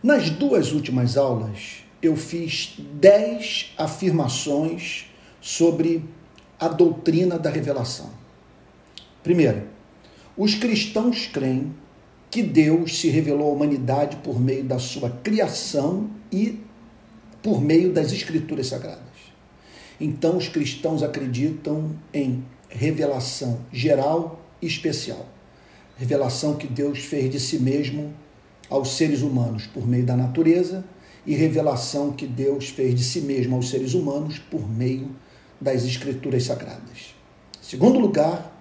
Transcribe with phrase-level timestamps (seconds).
[0.00, 5.06] Nas duas últimas aulas, eu fiz dez afirmações
[5.40, 6.04] sobre
[6.58, 8.10] a doutrina da revelação.
[9.24, 9.64] Primeiro,
[10.36, 11.74] os cristãos creem
[12.30, 16.60] que Deus se revelou à humanidade por meio da sua criação e
[17.42, 19.02] por meio das escrituras sagradas.
[20.00, 25.26] Então, os cristãos acreditam em revelação geral e especial.
[25.96, 28.14] Revelação que Deus fez de si mesmo
[28.68, 30.84] aos seres humanos por meio da natureza
[31.26, 35.10] e revelação que Deus fez de si mesmo aos seres humanos por meio
[35.60, 37.14] das escrituras sagradas.
[37.60, 38.52] Segundo lugar,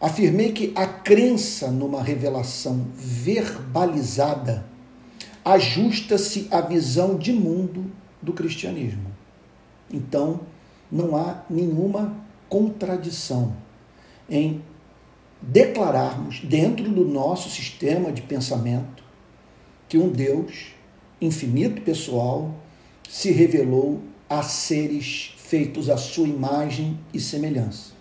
[0.00, 4.64] afirmei que a crença numa revelação verbalizada
[5.44, 9.06] ajusta-se à visão de mundo do cristianismo.
[9.92, 10.40] Então,
[10.90, 12.16] não há nenhuma
[12.48, 13.54] contradição
[14.28, 14.62] em
[15.40, 19.05] declararmos dentro do nosso sistema de pensamento
[19.88, 20.74] que um Deus
[21.20, 22.54] infinito pessoal
[23.08, 27.92] se revelou a seres feitos à sua imagem e semelhança,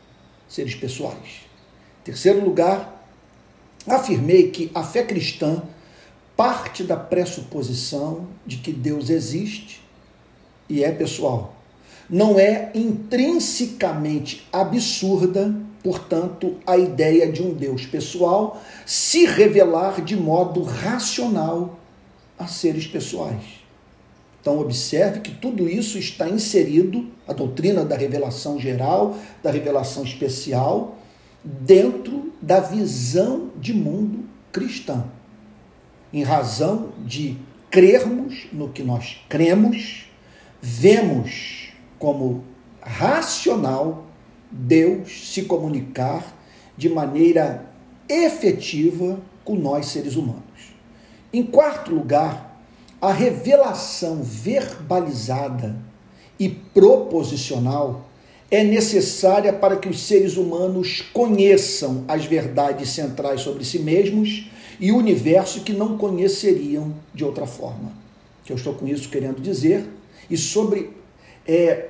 [0.47, 1.45] seres pessoais.
[2.03, 3.07] Terceiro lugar,
[3.87, 5.63] afirmei que a fé cristã
[6.35, 9.81] parte da pressuposição de que Deus existe
[10.67, 11.55] e é pessoal.
[12.09, 20.61] Não é intrinsecamente absurda, portanto, a ideia de um Deus pessoal se revelar de modo
[20.61, 21.79] racional
[22.37, 23.65] a seres pessoais.
[24.41, 30.97] Então, observe que tudo isso está inserido, a doutrina da revelação geral, da revelação especial,
[31.43, 35.05] dentro da visão de mundo cristã.
[36.13, 37.37] Em razão de
[37.71, 40.05] crermos no que nós cremos,
[40.61, 42.43] vemos como
[42.81, 44.05] racional
[44.51, 46.35] Deus se comunicar
[46.77, 47.65] de maneira
[48.07, 50.74] efetiva com nós seres humanos.
[51.33, 52.59] Em quarto lugar,
[53.01, 55.75] a revelação verbalizada
[56.39, 58.05] e proposicional
[58.49, 64.49] é necessária para que os seres humanos conheçam as verdades centrais sobre si mesmos
[64.79, 67.91] e o universo que não conheceriam de outra forma.
[68.43, 69.85] Que eu estou com isso querendo dizer.
[70.29, 70.91] E sobre
[71.47, 71.89] é,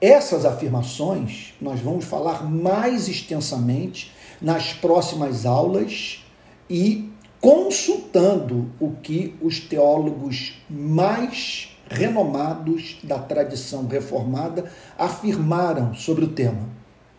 [0.00, 6.24] essas afirmações, nós vamos falar mais extensamente nas próximas aulas
[6.68, 7.10] e
[7.46, 14.68] consultando o que os teólogos mais renomados da tradição reformada
[14.98, 16.68] afirmaram sobre o tema.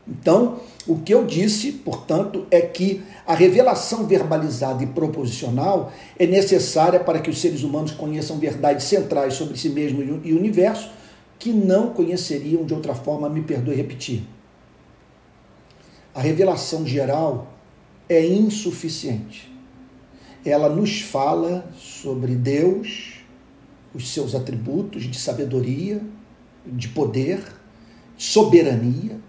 [0.06, 7.00] Então, o que eu disse, portanto, é que a revelação verbalizada e proposicional é necessária
[7.00, 10.92] para que os seres humanos conheçam verdades centrais sobre si mesmo e o universo
[11.40, 14.24] que não conheceriam de outra forma, me perdoe repetir.
[16.14, 17.48] A revelação geral
[18.10, 19.56] é insuficiente
[20.48, 23.16] ela nos fala sobre Deus,
[23.94, 26.02] os seus atributos de sabedoria,
[26.66, 27.44] de poder,
[28.18, 29.20] soberania.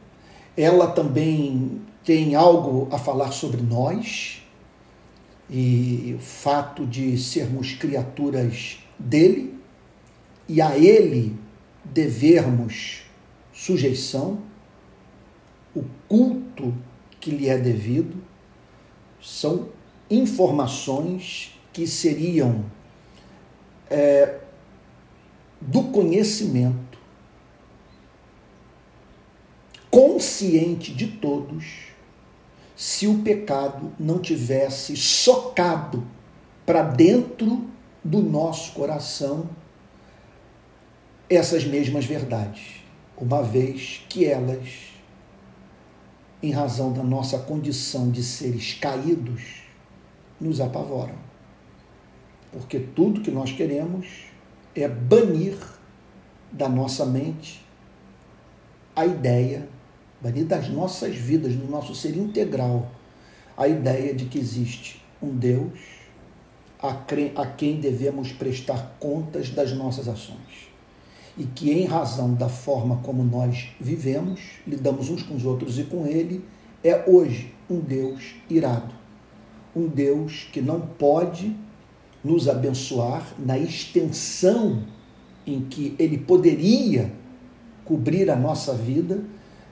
[0.56, 4.42] Ela também tem algo a falar sobre nós
[5.50, 9.58] e o fato de sermos criaturas dele
[10.48, 11.36] e a ele
[11.84, 13.02] devermos
[13.52, 14.40] sujeição,
[15.74, 16.74] o culto
[17.20, 18.16] que lhe é devido,
[19.20, 19.68] são
[20.10, 22.64] informações que seriam
[23.90, 24.38] é,
[25.60, 26.98] do conhecimento
[29.90, 31.88] consciente de todos
[32.76, 36.06] se o pecado não tivesse socado
[36.64, 37.68] para dentro
[38.04, 39.48] do nosso coração
[41.28, 42.76] essas mesmas verdades,
[43.16, 44.68] uma vez que elas,
[46.42, 49.67] em razão da nossa condição de seres caídos,
[50.40, 51.14] nos apavoram.
[52.52, 54.06] Porque tudo que nós queremos
[54.74, 55.56] é banir
[56.50, 57.64] da nossa mente
[58.96, 59.68] a ideia,
[60.20, 62.90] banir das nossas vidas, do nosso ser integral,
[63.56, 65.78] a ideia de que existe um Deus
[66.80, 70.68] a quem devemos prestar contas das nossas ações.
[71.36, 75.84] E que, em razão da forma como nós vivemos, lidamos uns com os outros e
[75.84, 76.44] com Ele,
[76.82, 78.97] é hoje um Deus irado
[79.74, 81.54] um Deus que não pode
[82.22, 84.82] nos abençoar na extensão
[85.46, 87.12] em que Ele poderia
[87.84, 89.22] cobrir a nossa vida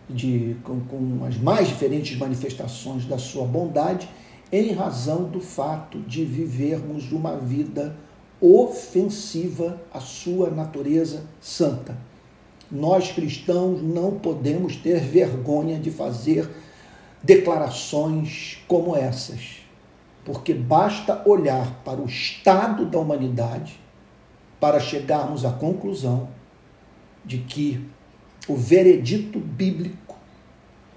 [0.08, 4.08] de, com, com as mais diferentes manifestações da sua bondade,
[4.50, 7.96] em razão do fato de vivermos uma vida
[8.40, 11.96] ofensiva à sua natureza santa.
[12.70, 16.49] Nós cristãos não podemos ter vergonha de fazer
[17.22, 19.65] declarações como essas
[20.26, 23.78] porque basta olhar para o estado da humanidade
[24.58, 26.28] para chegarmos à conclusão
[27.25, 27.88] de que
[28.49, 30.17] o veredito bíblico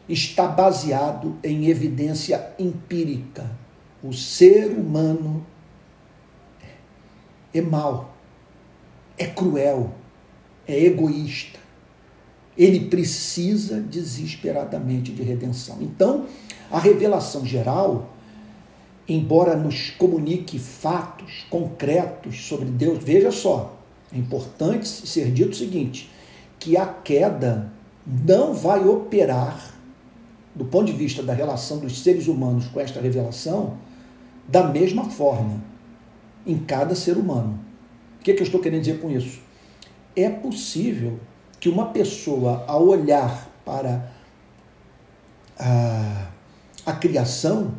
[0.07, 3.51] está baseado em evidência empírica.
[4.03, 5.45] O ser humano
[7.53, 8.15] é mau,
[9.15, 9.91] é cruel,
[10.67, 11.59] é egoísta.
[12.57, 15.77] Ele precisa desesperadamente de redenção.
[15.81, 16.25] Então,
[16.71, 18.09] a revelação geral,
[19.13, 23.77] embora nos comunique fatos concretos sobre Deus, veja só,
[24.13, 26.09] é importante ser dito o seguinte:
[26.59, 27.71] que a queda
[28.05, 29.73] não vai operar,
[30.55, 33.77] do ponto de vista da relação dos seres humanos com esta revelação,
[34.47, 35.61] da mesma forma
[36.45, 37.59] em cada ser humano.
[38.19, 39.39] O que, é que eu estou querendo dizer com isso?
[40.15, 41.19] É possível
[41.59, 44.11] que uma pessoa, ao olhar para
[45.57, 46.27] a,
[46.85, 47.73] a criação,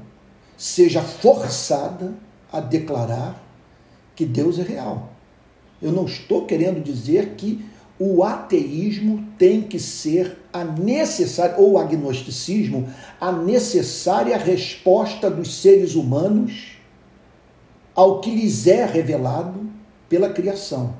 [0.61, 2.13] seja forçada
[2.53, 3.43] a declarar
[4.15, 5.09] que Deus é real.
[5.81, 7.65] Eu não estou querendo dizer que
[7.99, 15.95] o ateísmo tem que ser a necessária, ou o agnosticismo, a necessária resposta dos seres
[15.95, 16.77] humanos
[17.95, 19.67] ao que lhes é revelado
[20.11, 20.95] pela criação.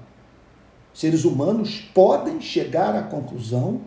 [0.95, 3.83] Seres humanos podem chegar à conclusão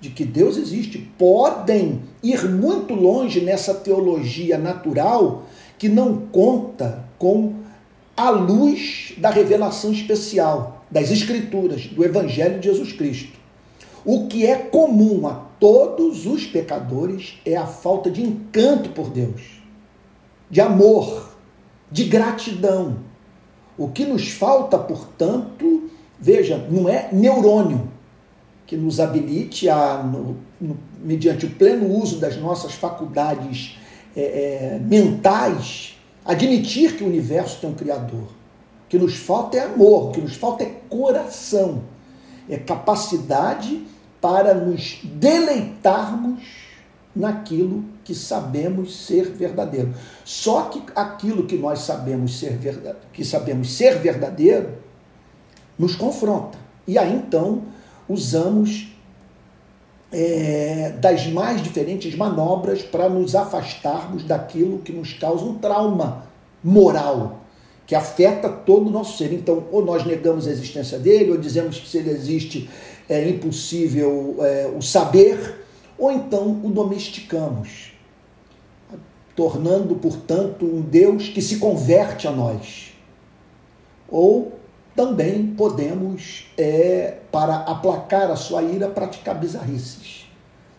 [0.00, 5.44] de que Deus existe, podem ir muito longe nessa teologia natural
[5.78, 7.54] que não conta com
[8.16, 13.38] a luz da revelação especial das Escrituras, do Evangelho de Jesus Cristo.
[14.04, 19.42] O que é comum a todos os pecadores é a falta de encanto por Deus,
[20.48, 21.36] de amor,
[21.90, 22.98] de gratidão.
[23.76, 27.95] O que nos falta, portanto, veja, não é neurônio
[28.66, 33.78] que nos habilite a, no, no, mediante o pleno uso das nossas faculdades
[34.16, 38.36] é, é, mentais, admitir que o universo tem um Criador
[38.88, 41.82] que nos falta é amor, o que nos falta é coração,
[42.48, 43.84] é capacidade
[44.20, 46.42] para nos deleitarmos
[47.14, 49.92] naquilo que sabemos ser verdadeiro.
[50.24, 54.74] Só que aquilo que nós sabemos ser verdadeiro, que sabemos ser verdadeiro
[55.78, 56.58] nos confronta.
[56.86, 57.62] E aí então
[58.08, 58.88] usamos
[60.12, 66.26] é, das mais diferentes manobras para nos afastarmos daquilo que nos causa um trauma
[66.62, 67.40] moral,
[67.86, 69.32] que afeta todo o nosso ser.
[69.32, 72.68] Então, ou nós negamos a existência dele, ou dizemos que se ele existe
[73.08, 75.64] é impossível é, o saber,
[75.96, 77.92] ou então o domesticamos,
[79.34, 82.92] tornando, portanto, um Deus que se converte a nós.
[84.08, 84.58] Ou
[84.96, 90.26] também podemos, é, para aplacar a sua ira, praticar bizarrices,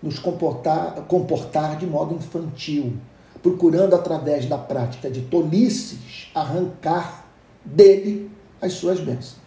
[0.01, 2.97] nos comportar, comportar de modo infantil
[3.41, 7.25] procurando através da prática de tolices arrancar
[7.63, 8.29] dele
[8.61, 9.37] as suas bênçãos.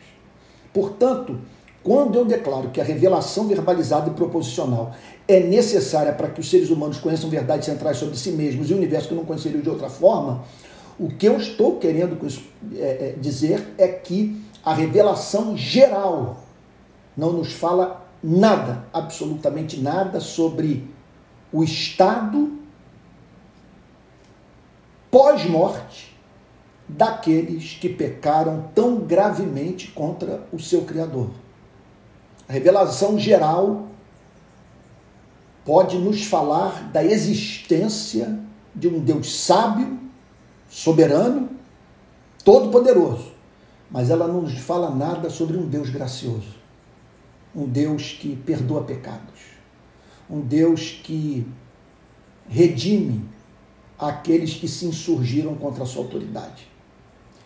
[0.73, 1.39] Portanto,
[1.83, 4.93] quando eu declaro que a revelação verbalizada e proposicional
[5.27, 8.77] é necessária para que os seres humanos conheçam verdades centrais sobre si mesmos e o
[8.77, 10.45] universo que não conheceriam de outra forma,
[10.99, 12.19] o que eu estou querendo
[12.75, 16.45] é, é, dizer é que a revelação geral
[17.17, 20.89] não nos fala nada, absolutamente nada, sobre
[21.53, 22.59] o estado
[25.11, 26.17] pós-morte
[26.89, 31.31] daqueles que pecaram tão gravemente contra o seu Criador.
[32.49, 33.87] A revelação geral
[35.65, 38.39] pode nos falar da existência
[38.75, 39.99] de um Deus sábio,
[40.69, 41.49] soberano,
[42.45, 43.30] todo-poderoso,
[43.91, 46.55] mas ela não fala nada sobre um Deus gracioso,
[47.55, 49.41] um Deus que perdoa pecados,
[50.29, 51.47] um Deus que
[52.49, 53.25] redime
[53.99, 56.69] aqueles que se insurgiram contra a sua autoridade.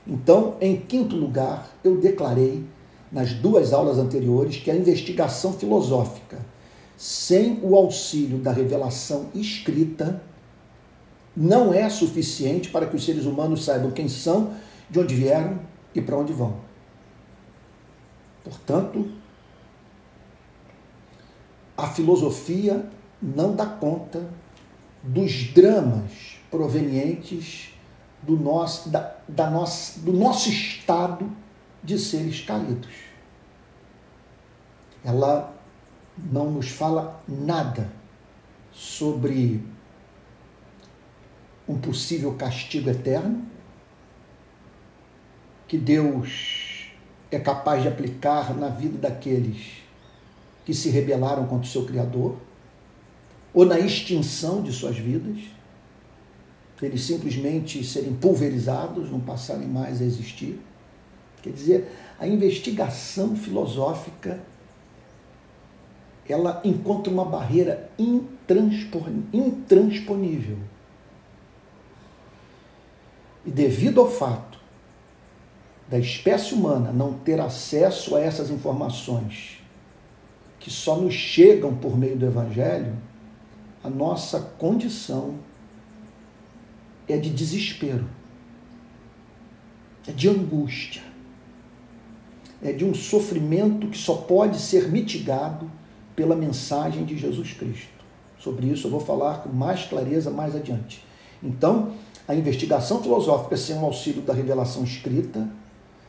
[0.07, 2.63] Então, em quinto lugar, eu declarei
[3.11, 6.39] nas duas aulas anteriores que a investigação filosófica,
[6.97, 10.23] sem o auxílio da revelação escrita,
[11.37, 14.53] não é suficiente para que os seres humanos saibam quem são,
[14.91, 15.59] de onde vieram
[15.95, 16.57] e para onde vão.
[18.43, 19.11] Portanto,
[21.77, 22.89] a filosofia
[23.21, 24.29] não dá conta
[25.03, 27.73] dos dramas provenientes
[28.23, 31.31] do nosso, da, da nossa, do nosso estado
[31.83, 32.95] de seres caídos.
[35.05, 35.55] Ela
[36.17, 37.91] não nos fala nada
[38.73, 39.63] sobre
[41.69, 43.54] um possível castigo eterno
[45.67, 46.91] que Deus
[47.31, 49.83] é capaz de aplicar na vida daqueles
[50.65, 52.37] que se rebelaram contra o seu Criador,
[53.53, 55.39] ou na extinção de suas vidas
[56.85, 60.61] eles simplesmente serem pulverizados, não passarem mais a existir.
[61.43, 64.41] Quer dizer, a investigação filosófica
[66.29, 70.57] ela encontra uma barreira intransponível.
[73.45, 74.59] E devido ao fato
[75.89, 79.59] da espécie humana não ter acesso a essas informações
[80.59, 82.97] que só nos chegam por meio do Evangelho,
[83.83, 85.35] a nossa condição
[87.07, 88.07] é de desespero,
[90.09, 91.03] é de angústia,
[92.63, 95.71] é de um sofrimento que só pode ser mitigado
[96.17, 97.93] pela mensagem de Jesus Cristo.
[98.39, 101.05] Sobre isso eu vou falar com mais clareza mais adiante.
[101.43, 101.93] Então,
[102.27, 105.47] a investigação filosófica sem o auxílio da revelação escrita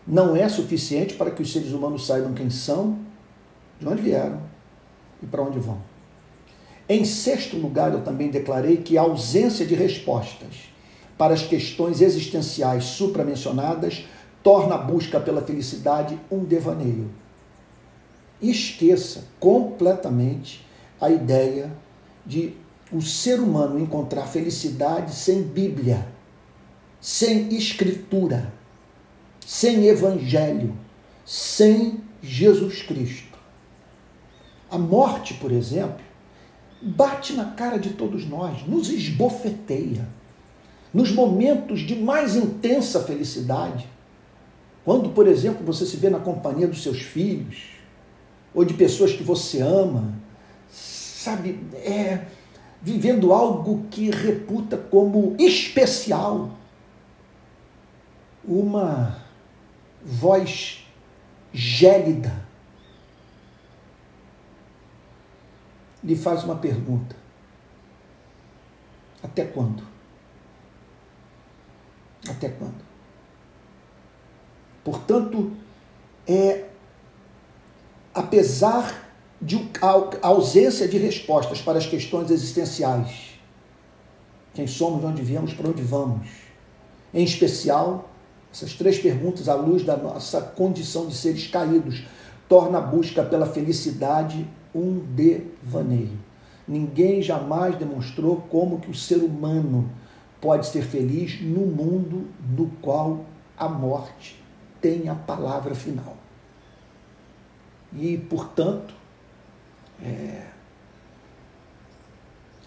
[0.08, 3.00] não é suficiente para que os seres humanos saibam quem são,
[3.80, 4.42] de onde vieram
[5.22, 5.82] e para onde vão.
[6.88, 10.70] Em sexto lugar, eu também declarei que a ausência de respostas
[11.18, 14.06] para as questões existenciais supramencionadas
[14.44, 17.10] torna a busca pela felicidade um devaneio.
[18.40, 20.64] Esqueça completamente
[21.02, 21.72] a ideia
[22.24, 22.54] de
[22.92, 26.08] o ser humano encontrar felicidade sem Bíblia,
[27.02, 28.54] sem Escritura,
[29.46, 30.76] sem Evangelho,
[31.24, 33.38] sem Jesus Cristo.
[34.72, 36.04] A morte, por exemplo,
[36.82, 40.08] bate na cara de todos nós, nos esbofeteia.
[40.92, 43.88] Nos momentos de mais intensa felicidade,
[44.84, 47.76] quando, por exemplo, você se vê na companhia dos seus filhos,
[48.54, 50.14] ou de pessoas que você ama,
[50.70, 52.26] sabe, é,
[52.82, 56.52] vivendo algo que reputa como especial,
[58.48, 59.25] uma
[60.06, 60.86] voz
[61.52, 62.46] gélida
[66.04, 67.16] lhe faz uma pergunta:
[69.24, 69.84] Até quando?
[72.30, 72.86] Até quando?
[74.84, 75.52] Portanto,
[76.28, 76.70] é
[78.14, 79.04] apesar
[79.42, 83.40] de a ausência de respostas para as questões existenciais,
[84.54, 86.28] quem somos, de onde viemos, para onde vamos,
[87.14, 88.10] em especial
[88.56, 92.06] essas três perguntas à luz da nossa condição de seres caídos
[92.48, 96.18] torna a busca pela felicidade um devaneio.
[96.66, 99.92] Ninguém jamais demonstrou como que o ser humano
[100.40, 103.26] pode ser feliz no mundo no qual
[103.58, 104.42] a morte
[104.80, 106.16] tem a palavra final.
[107.92, 108.94] E, portanto,
[110.02, 110.48] é,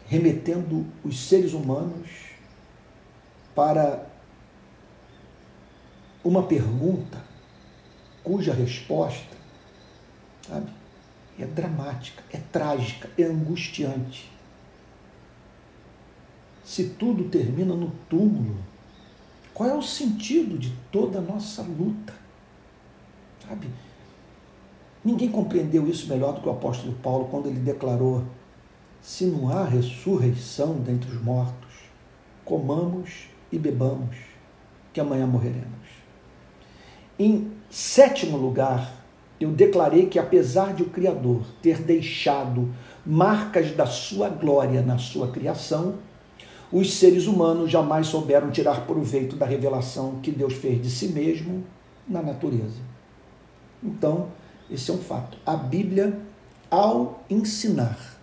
[0.07, 2.11] remetendo os seres humanos
[3.55, 4.08] para
[6.25, 7.23] uma pergunta
[8.23, 9.37] cuja resposta,
[10.47, 10.71] sabe,
[11.39, 14.31] é dramática, é trágica, é angustiante.
[16.65, 18.59] Se tudo termina no túmulo,
[19.55, 22.13] qual é o sentido de toda a nossa luta?
[23.47, 23.69] Sabe?
[25.05, 28.25] Ninguém compreendeu isso melhor do que o apóstolo Paulo quando ele declarou:
[29.01, 31.85] se não há ressurreição dentre os mortos,
[32.45, 34.17] comamos e bebamos,
[34.93, 35.78] que amanhã morreremos.
[37.19, 38.95] Em sétimo lugar,
[39.41, 42.73] eu declarei que, apesar de o Criador ter deixado
[43.05, 45.97] marcas da sua glória na sua criação,
[46.71, 51.65] os seres humanos jamais souberam tirar proveito da revelação que Deus fez de si mesmo
[52.07, 52.81] na natureza.
[53.83, 54.29] Então,
[54.71, 55.39] esse é um fato.
[55.47, 56.21] A Bíblia,
[56.71, 58.19] ao ensinar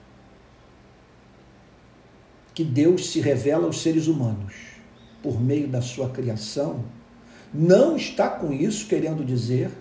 [2.53, 4.53] que Deus se revela aos seres humanos
[5.21, 6.83] por meio da sua criação,
[7.57, 9.71] não está com isso querendo dizer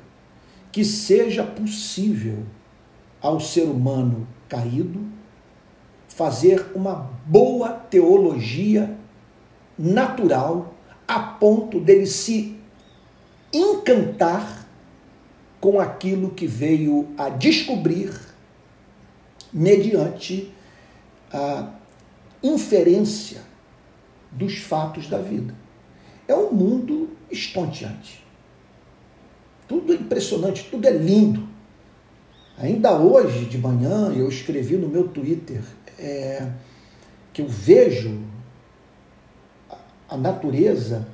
[0.71, 2.45] que seja possível
[3.21, 5.05] ao ser humano caído
[6.09, 8.97] fazer uma boa teologia
[9.77, 10.75] natural
[11.07, 12.57] a ponto dele se
[13.53, 14.67] encantar
[15.61, 18.13] com aquilo que veio a descobrir
[19.53, 20.53] mediante
[21.33, 21.71] a
[22.43, 23.41] inferência
[24.31, 25.55] dos fatos da vida.
[26.29, 28.25] É um mundo estonteante.
[29.69, 31.47] Tudo é impressionante, tudo é lindo.
[32.57, 35.63] Ainda hoje de manhã eu escrevi no meu Twitter
[35.99, 36.51] é,
[37.33, 38.21] que eu vejo
[40.09, 41.09] a natureza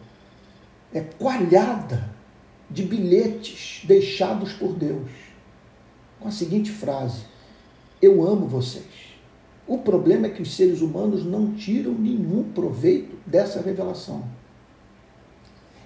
[0.92, 2.10] é coalhada
[2.68, 5.10] de bilhetes deixados por Deus
[6.18, 7.24] com a seguinte frase:
[8.02, 9.10] Eu amo vocês.
[9.66, 14.24] O problema é que os seres humanos não tiram nenhum proveito dessa revelação.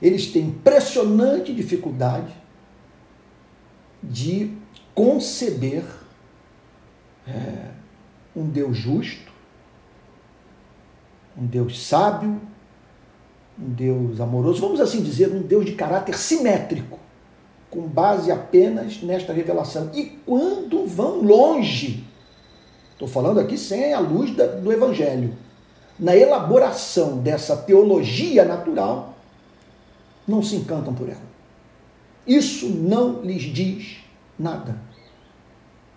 [0.02, 2.32] Eles têm impressionante dificuldade
[4.02, 4.52] de
[4.94, 5.84] conceber
[7.26, 7.70] é,
[8.36, 9.32] um Deus justo,
[11.36, 12.40] um Deus sábio,
[13.58, 16.98] um Deus amoroso, vamos assim dizer, um Deus de caráter simétrico.
[17.74, 19.90] com base apenas nesta revelação.
[19.92, 22.04] E quando vão longe,
[22.92, 25.36] estou falando aqui sem a luz do Evangelho,
[25.98, 29.13] na elaboração dessa teologia natural,
[30.26, 31.34] não se encantam por ela.
[32.26, 33.98] Isso não lhes diz
[34.38, 34.80] nada.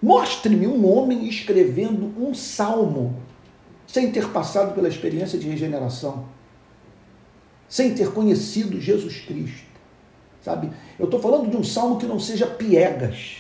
[0.01, 3.21] Mostre-me um homem escrevendo um salmo
[3.87, 6.25] sem ter passado pela experiência de regeneração,
[7.67, 9.65] sem ter conhecido Jesus Cristo.
[10.41, 10.69] Sabe?
[10.99, 13.37] Eu estou falando de um salmo que não seja piegas,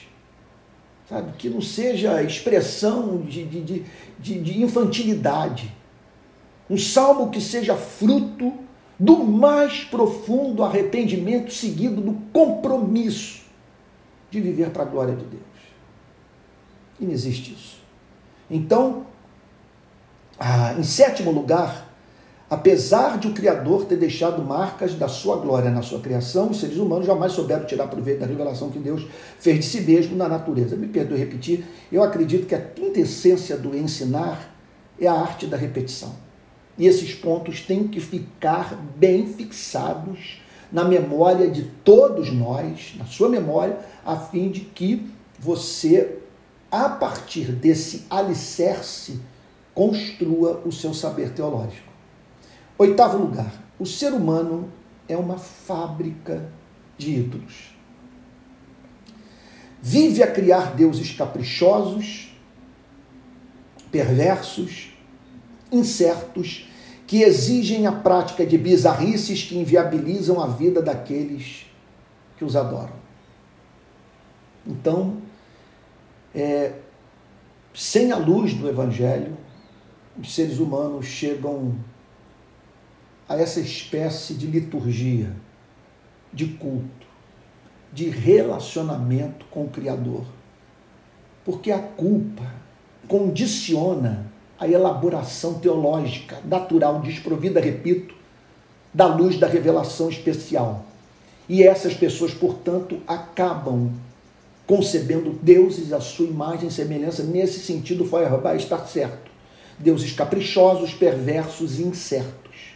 [1.07, 1.33] sabe?
[1.37, 3.83] que não seja expressão de, de,
[4.19, 5.73] de, de infantilidade.
[6.69, 8.53] Um salmo que seja fruto
[8.99, 13.41] do mais profundo arrependimento seguido do compromisso
[14.31, 15.43] de viver para a glória de Deus.
[16.99, 17.77] E não existe isso.
[18.49, 19.05] Então,
[20.39, 21.87] ah, em sétimo lugar,
[22.49, 26.77] apesar de o Criador ter deixado marcas da sua glória na sua criação, os seres
[26.77, 29.05] humanos jamais souberam tirar proveito da revelação que Deus
[29.39, 30.75] fez de si mesmo na natureza.
[30.75, 34.55] Me perdoe repetir, eu acredito que a quintessência do ensinar
[34.99, 36.26] é a arte da repetição.
[36.77, 40.41] E esses pontos têm que ficar bem fixados
[40.71, 46.17] na memória de todos nós, na sua memória, a fim de que você
[46.71, 49.19] a partir desse alicerce,
[49.73, 51.91] construa o seu saber teológico.
[52.77, 54.71] Oitavo lugar, o ser humano
[55.07, 56.51] é uma fábrica
[56.97, 57.75] de ídolos.
[59.81, 62.35] Vive a criar deuses caprichosos,
[63.91, 64.91] perversos,
[65.71, 66.66] incertos,
[67.07, 71.65] que exigem a prática de bizarrices que inviabilizam a vida daqueles
[72.35, 72.93] que os adoram.
[74.67, 75.17] Então,
[76.35, 76.73] é,
[77.73, 79.37] sem a luz do Evangelho,
[80.19, 81.77] os seres humanos chegam
[83.29, 85.33] a essa espécie de liturgia,
[86.33, 87.07] de culto,
[87.93, 90.25] de relacionamento com o Criador.
[91.45, 92.53] Porque a culpa
[93.07, 98.15] condiciona a elaboração teológica natural, desprovida, repito,
[98.93, 100.85] da luz da revelação especial.
[101.47, 103.91] E essas pessoas, portanto, acabam
[104.65, 107.23] concebendo deuses à sua imagem e semelhança.
[107.23, 109.31] Nesse sentido, Feuerbach está certo.
[109.79, 112.73] Deuses caprichosos, perversos e incertos.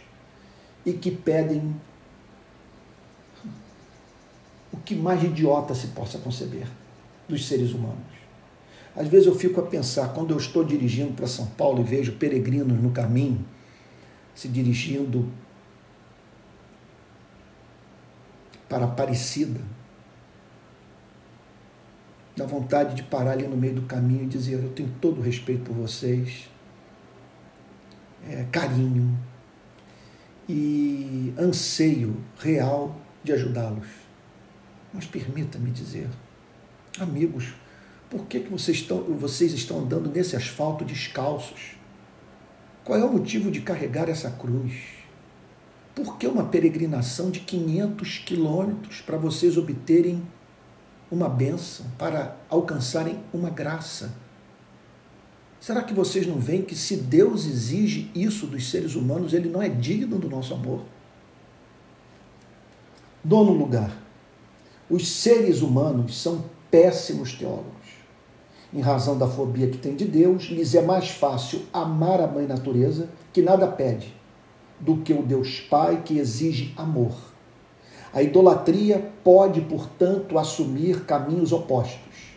[0.86, 1.74] E que pedem
[4.72, 6.66] o que mais idiota se possa conceber
[7.28, 8.21] dos seres humanos.
[8.94, 12.12] Às vezes eu fico a pensar, quando eu estou dirigindo para São Paulo e vejo
[12.12, 13.44] peregrinos no caminho,
[14.34, 15.30] se dirigindo
[18.68, 19.60] para Aparecida,
[22.36, 25.22] dá vontade de parar ali no meio do caminho e dizer: Eu tenho todo o
[25.22, 26.50] respeito por vocês,
[28.28, 29.18] é, carinho
[30.48, 33.86] e anseio real de ajudá-los.
[34.92, 36.08] Mas permita-me dizer,
[36.98, 37.54] amigos,
[38.12, 41.76] por que, que vocês, estão, vocês estão andando nesse asfalto descalços?
[42.84, 44.74] Qual é o motivo de carregar essa cruz?
[45.94, 50.22] Por que uma peregrinação de 500 quilômetros para vocês obterem
[51.12, 54.14] uma bênção, para alcançarem uma graça.
[55.60, 59.62] Será que vocês não veem que se Deus exige isso dos seres humanos, ele não
[59.62, 60.82] é digno do nosso amor?
[63.22, 63.94] Nono lugar,
[64.90, 68.01] os seres humanos são péssimos teólogos.
[68.72, 72.46] Em razão da fobia que tem de Deus, lhes é mais fácil amar a mãe
[72.46, 74.14] natureza, que nada pede,
[74.80, 77.12] do que o Deus Pai que exige amor.
[78.14, 82.32] A idolatria pode, portanto, assumir caminhos opostos.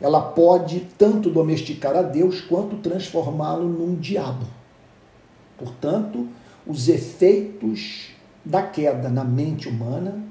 [0.00, 4.46] Ela pode tanto domesticar a Deus quanto transformá-lo num diabo.
[5.58, 6.28] Portanto,
[6.66, 8.10] os efeitos
[8.44, 10.22] da queda na mente humana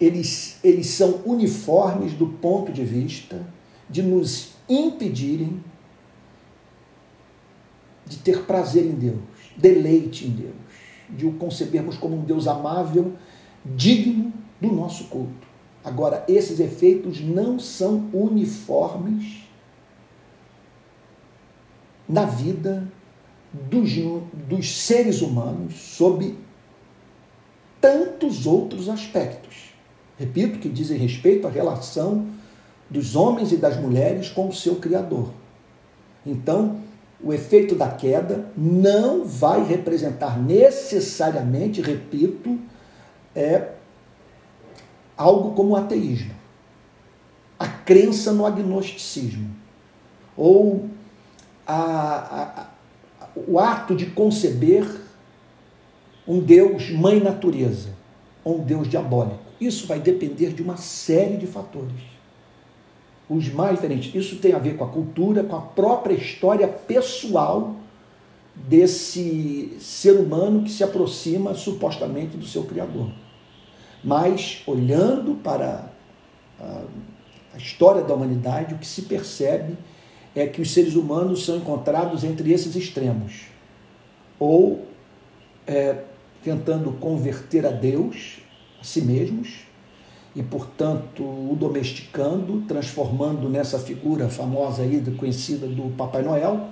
[0.00, 3.44] eles, eles são uniformes do ponto de vista
[3.88, 5.62] de nos impedirem
[8.06, 9.20] de ter prazer em Deus,
[9.56, 10.68] deleite em Deus
[11.08, 13.14] de o concebermos como um Deus amável,
[13.64, 15.46] digno do nosso culto.
[15.84, 19.44] Agora, esses efeitos não são uniformes
[22.08, 22.90] na vida
[23.52, 23.90] dos,
[24.48, 26.36] dos seres humanos sob
[27.80, 29.67] tantos outros aspectos.
[30.18, 32.26] Repito que dizem respeito à relação
[32.90, 35.30] dos homens e das mulheres com o seu Criador.
[36.26, 36.80] Então,
[37.22, 42.58] o efeito da queda não vai representar necessariamente, repito,
[43.34, 43.72] é
[45.16, 46.34] algo como o ateísmo,
[47.58, 49.50] a crença no agnosticismo,
[50.36, 50.88] ou
[51.66, 52.66] a, a,
[53.34, 54.86] o ato de conceber
[56.26, 57.97] um Deus mãe natureza,
[58.48, 59.40] ou um Deus diabólico.
[59.60, 62.00] Isso vai depender de uma série de fatores.
[63.28, 64.14] Os mais diferentes.
[64.14, 67.76] Isso tem a ver com a cultura, com a própria história pessoal
[68.54, 73.10] desse ser humano que se aproxima supostamente do seu Criador.
[74.02, 75.92] Mas, olhando para
[76.58, 79.76] a, história da humanidade, o que se percebe
[80.34, 83.42] é que os seres humanos são encontrados entre esses extremos.
[84.38, 84.86] Ou
[85.66, 86.04] é,
[86.42, 88.38] tentando converter a Deus,
[88.80, 89.66] a si mesmos,
[90.34, 96.68] e portanto o domesticando, transformando nessa figura famosa aí, conhecida do Papai Noel,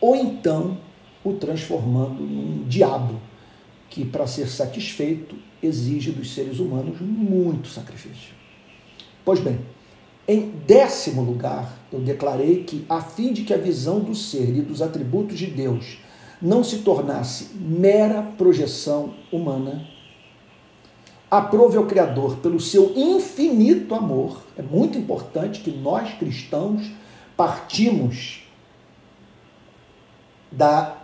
[0.00, 0.78] ou então
[1.22, 3.20] o transformando num diabo
[3.90, 8.32] que, para ser satisfeito, exige dos seres humanos muito sacrifício.
[9.24, 9.60] Pois bem,
[10.26, 14.62] em décimo lugar, eu declarei que, a fim de que a visão do ser e
[14.62, 15.98] dos atributos de Deus
[16.40, 19.86] não se tornasse mera projeção humana,
[21.30, 24.42] aprove ao Criador pelo seu infinito amor.
[24.56, 26.90] É muito importante que nós cristãos
[27.36, 28.42] partimos
[30.50, 30.96] da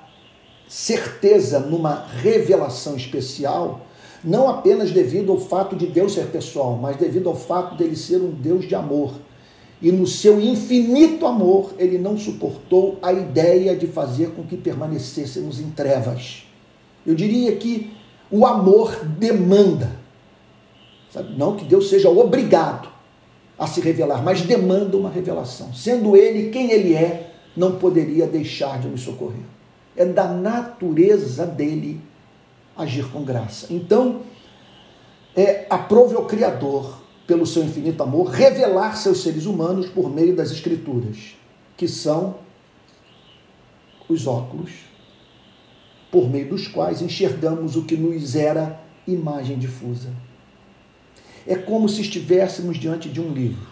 [0.69, 3.83] certeza numa revelação especial,
[4.25, 8.21] não apenas devido ao fato de Deus ser pessoal, mas devido ao fato dele ser
[8.21, 9.15] um Deus de amor.
[9.81, 15.61] E no seu infinito amor, ele não suportou a ideia de fazer com que permanecêssemos
[15.61, 16.45] em trevas.
[17.05, 17.93] Eu diria que
[18.31, 19.91] o amor demanda.
[21.11, 21.37] Sabe?
[21.37, 22.89] Não que Deus seja obrigado
[23.59, 25.73] a se revelar, mas demanda uma revelação.
[25.73, 29.57] Sendo ele quem ele é, não poderia deixar de nos socorrer
[29.97, 32.01] é da natureza dele
[32.77, 33.67] agir com graça.
[33.71, 34.21] Então,
[35.35, 40.51] é, aprove ao Criador, pelo seu infinito amor, revelar seus seres humanos por meio das
[40.53, 41.35] Escrituras,
[41.77, 42.37] que são
[44.09, 44.71] os óculos,
[46.11, 50.11] por meio dos quais enxergamos o que nos era imagem difusa.
[51.47, 53.67] É como se estivéssemos diante de um livro.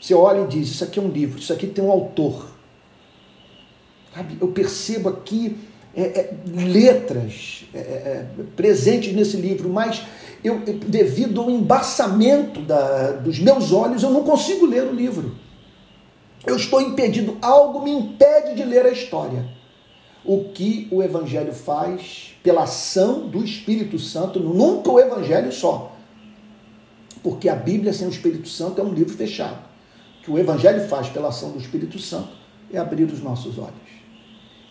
[0.00, 2.50] Você olha e diz: Isso aqui é um livro, isso aqui tem um autor.
[4.40, 5.58] Eu percebo aqui
[5.94, 8.26] é, é, letras é, é, é
[8.56, 10.02] presentes nesse livro, mas
[10.42, 15.34] eu, devido ao embaçamento da, dos meus olhos, eu não consigo ler o livro.
[16.46, 19.46] Eu estou impedido, algo me impede de ler a história.
[20.24, 25.92] O que o Evangelho faz pela ação do Espírito Santo, nunca o Evangelho só.
[27.22, 29.58] Porque a Bíblia sem o Espírito Santo é um livro fechado.
[30.20, 32.30] O que o Evangelho faz pela ação do Espírito Santo
[32.72, 33.81] é abrir os nossos olhos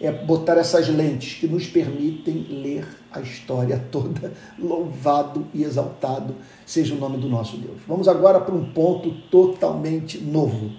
[0.01, 4.33] é botar essas lentes que nos permitem ler a história toda.
[4.57, 6.35] Louvado e exaltado
[6.65, 7.77] seja o nome do nosso Deus.
[7.87, 10.71] Vamos agora para um ponto totalmente novo.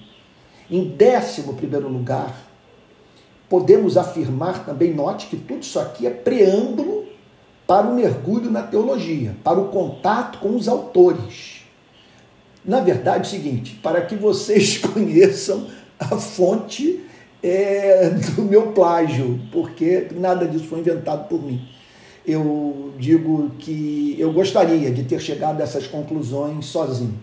[0.68, 2.35] Em décimo primeiro lugar,
[3.48, 7.04] podemos afirmar também, note que tudo isso aqui é preâmbulo
[7.66, 11.62] para o mergulho na teologia, para o contato com os autores.
[12.64, 17.04] Na verdade, é o seguinte, para que vocês conheçam a fonte
[17.42, 21.68] é, do meu plágio, porque nada disso foi inventado por mim.
[22.24, 27.18] Eu digo que eu gostaria de ter chegado a essas conclusões sozinho.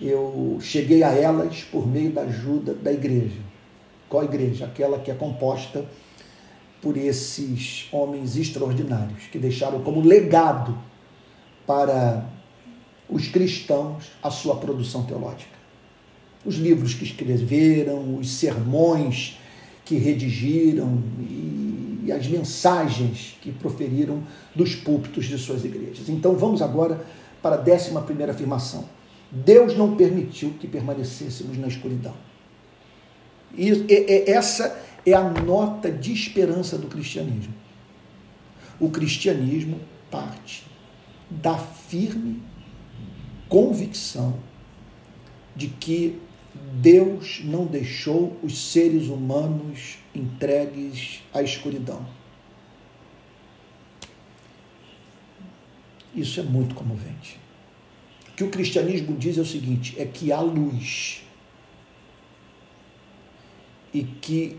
[0.00, 3.40] Eu cheguei a elas por meio da ajuda da igreja.
[4.08, 4.64] Qual igreja?
[4.64, 5.84] Aquela que é composta
[6.82, 10.76] por esses homens extraordinários que deixaram como legado
[11.64, 12.26] para
[13.08, 15.54] os cristãos a sua produção teológica.
[16.44, 19.38] Os livros que escreveram, os sermões
[19.84, 24.22] que redigiram e, e as mensagens que proferiram
[24.54, 26.08] dos púlpitos de suas igrejas.
[26.08, 27.04] Então vamos agora
[27.42, 28.88] para a décima primeira afirmação.
[29.30, 32.14] Deus não permitiu que permanecêssemos na escuridão.
[33.56, 37.54] E, e, essa é a nota de esperança do cristianismo.
[38.80, 40.64] O cristianismo parte
[41.30, 42.42] da firme
[43.48, 44.38] convicção
[45.54, 46.18] de que
[46.54, 52.06] Deus não deixou os seres humanos entregues à escuridão.
[56.14, 57.40] Isso é muito comovente.
[58.28, 61.22] O que o cristianismo diz é o seguinte: é que há luz.
[63.92, 64.56] E que,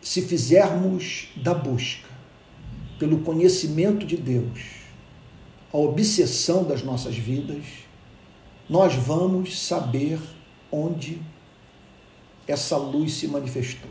[0.00, 2.08] se fizermos da busca
[2.98, 4.60] pelo conhecimento de Deus
[5.72, 7.64] a obsessão das nossas vidas,
[8.68, 10.20] nós vamos saber
[10.74, 11.22] onde
[12.46, 13.90] essa luz se manifestou,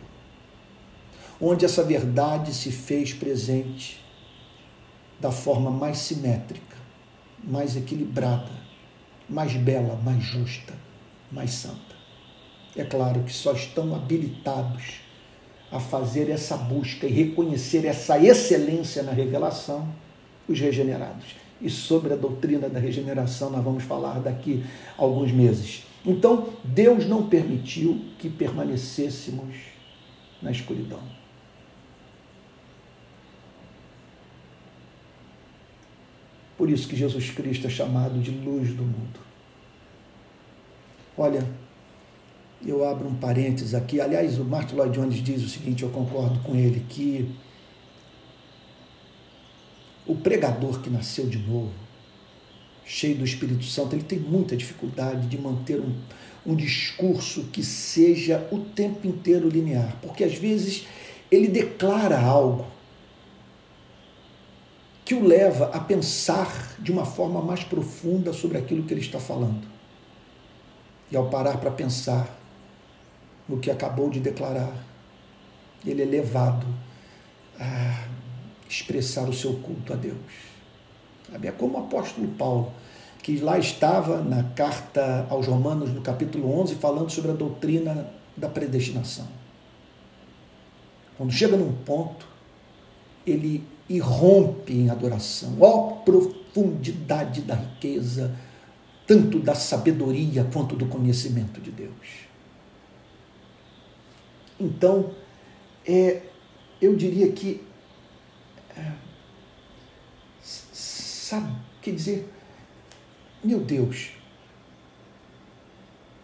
[1.40, 4.04] onde essa verdade se fez presente
[5.20, 6.76] da forma mais simétrica,
[7.44, 8.52] mais equilibrada,
[9.30, 10.74] mais bela, mais justa,
[11.32, 11.94] mais santa.
[12.76, 15.02] É claro que só estão habilitados
[15.72, 19.88] a fazer essa busca e reconhecer essa excelência na revelação
[20.48, 21.42] os regenerados.
[21.62, 24.66] e sobre a doutrina da regeneração nós vamos falar daqui
[24.98, 25.84] a alguns meses.
[26.06, 29.56] Então, Deus não permitiu que permanecêssemos
[30.42, 31.02] na escuridão.
[36.58, 39.20] Por isso que Jesus Cristo é chamado de luz do mundo.
[41.18, 41.48] Olha,
[42.66, 44.00] eu abro um parênteses aqui.
[44.00, 47.34] Aliás, o Martin Lloyd Jones diz o seguinte, eu concordo com ele, que
[50.06, 51.74] o pregador que nasceu de novo,
[52.86, 55.94] cheio do Espírito Santo, ele tem muita dificuldade de manter um,
[56.46, 60.86] um discurso que seja o tempo inteiro linear, porque às vezes
[61.32, 62.66] ele declara algo
[65.06, 69.20] que o leva a pensar de uma forma mais profunda sobre aquilo que ele está
[69.20, 69.68] falando.
[71.12, 72.40] E ao parar para pensar
[73.48, 74.74] no que acabou de declarar,
[75.86, 76.66] ele é levado
[77.60, 78.08] a
[78.68, 80.18] expressar o seu culto a Deus.
[81.42, 82.72] É como o apóstolo Paulo,
[83.22, 88.50] que lá estava na carta aos Romanos, no capítulo 11, falando sobre a doutrina da
[88.50, 89.28] predestinação.
[91.18, 92.28] Quando chega num ponto,
[93.26, 95.56] ele irrompe em adoração.
[95.60, 98.36] Ó oh, profundidade da riqueza,
[99.08, 102.24] tanto da sabedoria quanto do conhecimento de Deus.
[104.60, 105.12] Então,
[105.86, 106.22] é,
[106.82, 107.62] eu diria que.
[108.76, 108.92] É,
[111.34, 112.30] sabe, quer dizer,
[113.44, 114.12] meu Deus,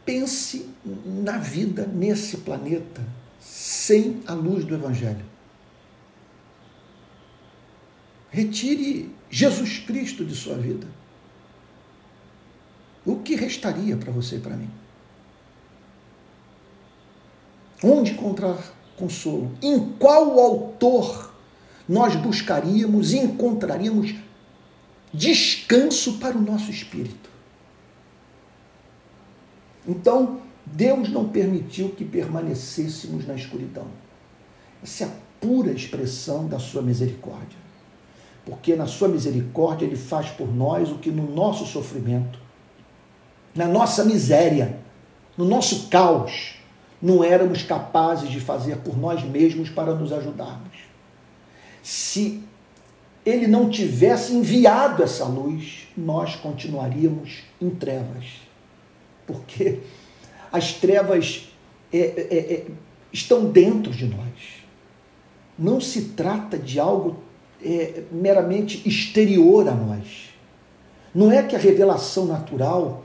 [0.06, 3.04] pense na vida nesse planeta
[3.40, 5.26] sem a luz do Evangelho.
[8.30, 10.88] Retire Jesus Cristo de sua vida.
[13.04, 14.70] O que restaria para você e para mim?
[17.84, 18.58] Onde encontrar
[18.96, 19.52] consolo?
[19.62, 21.34] Em qual autor
[21.88, 24.14] nós buscaríamos e encontraríamos
[25.14, 27.30] descanso para o nosso espírito?
[29.88, 33.88] Então, Deus não permitiu que permanecêssemos na escuridão.
[34.84, 37.70] Essa é a pura expressão da sua misericórdia
[38.50, 42.40] porque na sua misericórdia ele faz por nós o que no nosso sofrimento,
[43.54, 44.80] na nossa miséria,
[45.38, 46.56] no nosso caos,
[47.02, 50.78] não éramos capazes de fazer por nós mesmos para nos ajudarmos.
[51.84, 52.44] Se
[53.26, 58.26] ele não tivesse enviado essa luz, nós continuaríamos em trevas.
[59.28, 59.80] Porque
[60.52, 61.50] as trevas
[61.94, 62.66] é, é, é,
[63.12, 64.64] estão dentro de nós.
[65.58, 67.18] Não se trata de algo
[67.64, 70.30] é, meramente exterior a nós.
[71.14, 73.04] Não é que a revelação natural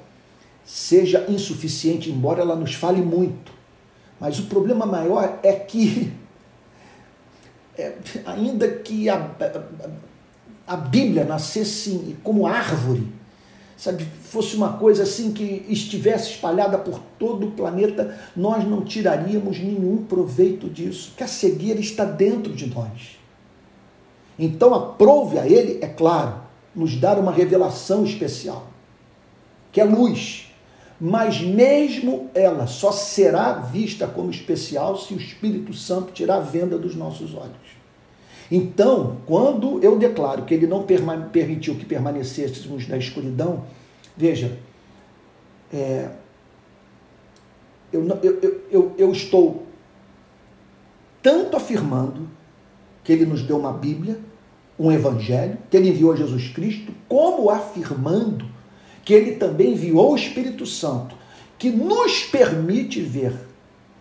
[0.65, 3.53] seja insuficiente, embora ela nos fale muito.
[4.21, 6.13] Mas o problema maior é que,
[7.77, 9.31] é, ainda que a,
[10.67, 13.13] a, Bíblia nascesse como árvore,
[13.77, 19.59] sabe, fosse uma coisa assim que estivesse espalhada por todo o planeta, nós não tiraríamos
[19.59, 23.19] nenhum proveito disso, que a cegueira está dentro de nós.
[24.39, 26.41] Então, aprove a Ele, é claro,
[26.75, 28.67] nos dar uma revelação especial,
[29.71, 30.44] que é luz.
[31.01, 36.79] Mas mesmo ela só será vista como especial se o Espírito Santo tirar a venda
[36.79, 37.75] dos nossos olhos.
[38.51, 43.65] Então, quando eu declaro que ele não permitiu que permanecêssemos na escuridão,
[44.17, 44.59] veja,
[45.73, 46.11] é,
[47.93, 49.67] eu, eu, eu, eu estou
[51.23, 52.29] tanto afirmando
[53.03, 54.21] que ele nos deu uma Bíblia,
[54.79, 58.54] um Evangelho, que ele enviou Jesus Cristo, como afirmando
[59.05, 61.17] que ele também enviou o Espírito Santo,
[61.59, 63.35] que nos permite ver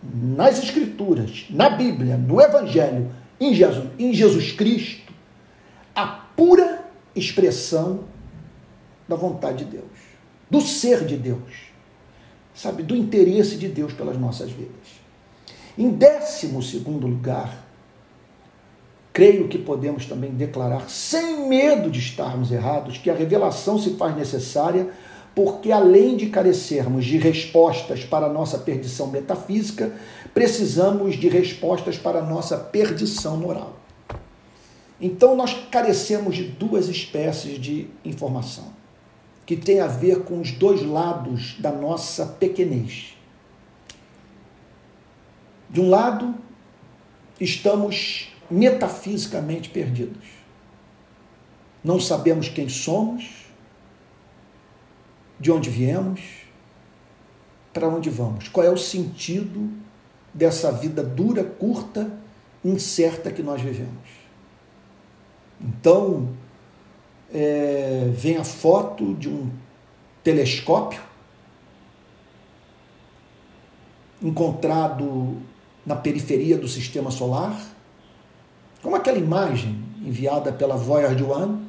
[0.02, 5.12] nas Escrituras, na Bíblia, no Evangelho, em Jesus, em Jesus Cristo,
[5.94, 8.04] a pura expressão
[9.08, 9.84] da vontade de Deus,
[10.50, 11.72] do ser de Deus,
[12.54, 15.04] sabe, do interesse de Deus pelas nossas vidas.
[15.76, 17.63] Em décimo segundo lugar,
[19.14, 24.16] creio que podemos também declarar, sem medo de estarmos errados, que a revelação se faz
[24.16, 24.90] necessária
[25.36, 29.92] porque, além de carecermos de respostas para a nossa perdição metafísica,
[30.32, 33.76] precisamos de respostas para a nossa perdição moral.
[35.00, 38.66] Então, nós carecemos de duas espécies de informação,
[39.46, 43.16] que tem a ver com os dois lados da nossa pequenez.
[45.70, 46.34] De um lado,
[47.40, 50.24] estamos metafisicamente perdidos.
[51.82, 53.44] Não sabemos quem somos,
[55.38, 56.20] de onde viemos,
[57.72, 59.70] para onde vamos, qual é o sentido
[60.32, 62.10] dessa vida dura, curta,
[62.64, 64.08] incerta que nós vivemos.
[65.60, 66.30] Então,
[67.32, 69.50] é, vem a foto de um
[70.22, 71.02] telescópio
[74.22, 75.36] encontrado
[75.84, 77.73] na periferia do sistema solar,
[78.84, 81.64] como aquela imagem enviada pela Voyager One,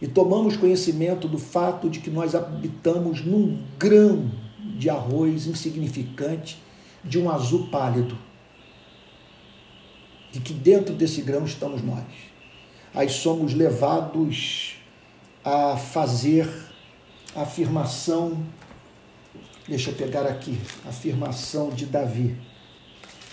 [0.00, 4.30] e tomamos conhecimento do fato de que nós habitamos num grão
[4.78, 6.62] de arroz insignificante
[7.02, 8.18] de um azul pálido.
[10.34, 12.04] E que dentro desse grão estamos nós.
[12.92, 14.76] Aí somos levados
[15.42, 16.46] a fazer
[17.34, 18.44] a afirmação,
[19.66, 22.36] deixa eu pegar aqui, a afirmação de Davi,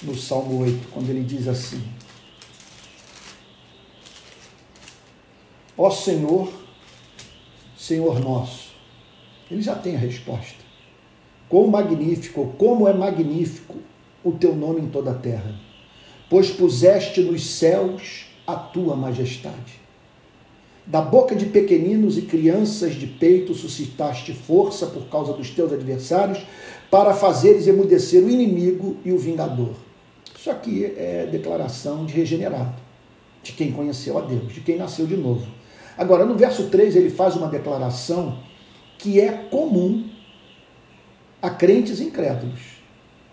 [0.01, 1.83] no Salmo 8, quando ele diz assim:
[5.77, 6.51] Ó Senhor,
[7.77, 8.71] Senhor nosso,
[9.49, 10.63] ele já tem a resposta.
[11.49, 13.77] Quão magnífico, como é magnífico
[14.23, 15.55] o teu nome em toda a terra,
[16.29, 19.81] pois puseste nos céus a tua majestade.
[20.85, 26.45] Da boca de pequeninos e crianças de peito suscitaste força por causa dos teus adversários,
[26.89, 29.73] para fazeres emudecer o inimigo e o vingador.
[30.37, 32.75] Isso aqui é declaração de regenerado,
[33.43, 35.60] de quem conheceu a Deus, de quem nasceu de novo.
[35.97, 38.39] Agora, no verso 3, ele faz uma declaração
[38.97, 40.09] que é comum
[41.41, 42.59] a crentes incrédulos.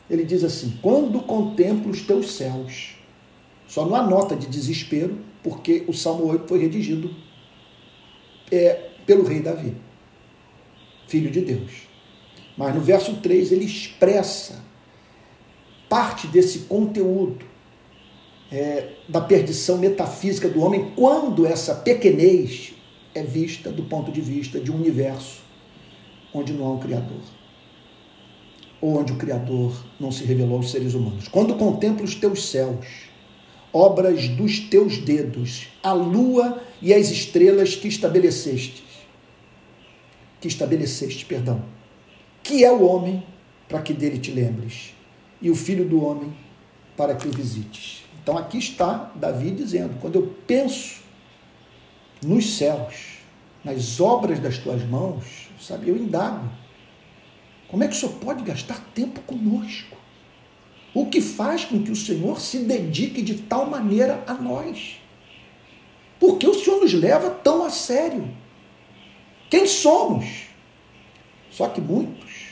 [0.09, 2.97] Ele diz assim: Quando contemplo os teus céus.
[3.67, 7.15] Só há nota de desespero, porque o Salmo 8 foi redigido
[8.51, 9.77] é, pelo rei Davi,
[11.07, 11.83] filho de Deus.
[12.57, 14.65] Mas no verso 3 ele expressa
[15.89, 17.45] parte desse conteúdo
[18.51, 22.73] é, da perdição metafísica do homem quando essa pequenez
[23.15, 25.41] é vista do ponto de vista de um universo
[26.33, 27.21] onde não há um Criador.
[28.81, 31.27] Ou onde o Criador não se revelou aos seres humanos.
[31.29, 32.87] Quando contemplo os teus céus,
[33.73, 38.85] obras dos teus dedos, a lua e as estrelas que estabeleceste.
[40.41, 41.65] Que estabeleceste, perdão.
[42.43, 43.25] Que é o homem
[43.69, 44.95] para que dele te lembres,
[45.43, 46.33] e o filho do homem
[46.97, 48.08] para que o visites.
[48.29, 51.01] Então aqui está Davi dizendo: quando eu penso
[52.23, 53.21] nos céus,
[53.65, 56.47] nas obras das tuas mãos, sabe, eu indago.
[57.69, 59.97] Como é que o Senhor pode gastar tempo conosco?
[60.93, 65.01] O que faz com que o Senhor se dedique de tal maneira a nós?
[66.21, 68.29] Por que o Senhor nos leva tão a sério?
[69.49, 70.49] Quem somos?
[71.51, 72.49] Só que muitos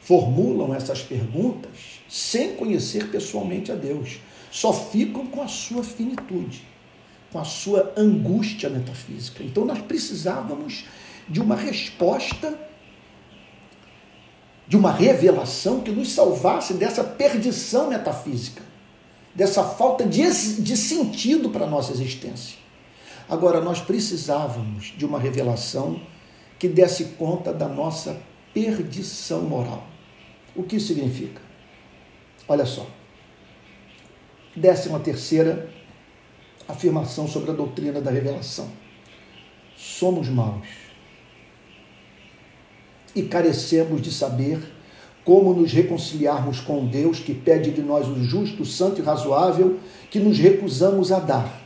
[0.00, 4.18] formulam essas perguntas sem conhecer pessoalmente a Deus.
[4.50, 6.62] Só ficam com a sua finitude,
[7.32, 9.42] com a sua angústia metafísica.
[9.42, 10.84] Então nós precisávamos
[11.28, 12.68] de uma resposta
[14.68, 18.62] de uma revelação que nos salvasse dessa perdição metafísica,
[19.34, 20.22] dessa falta de,
[20.60, 22.58] de sentido para a nossa existência.
[23.28, 26.00] Agora, nós precisávamos de uma revelação
[26.58, 28.20] que desse conta da nossa
[28.52, 29.86] perdição moral.
[30.54, 31.40] O que significa?
[32.46, 32.86] Olha só.
[34.58, 35.70] Décima terceira
[36.66, 38.68] afirmação sobre a doutrina da revelação.
[39.76, 40.66] Somos maus
[43.14, 44.58] e carecemos de saber
[45.24, 49.78] como nos reconciliarmos com Deus que pede de nós o justo, santo e razoável
[50.10, 51.62] que nos recusamos a dar.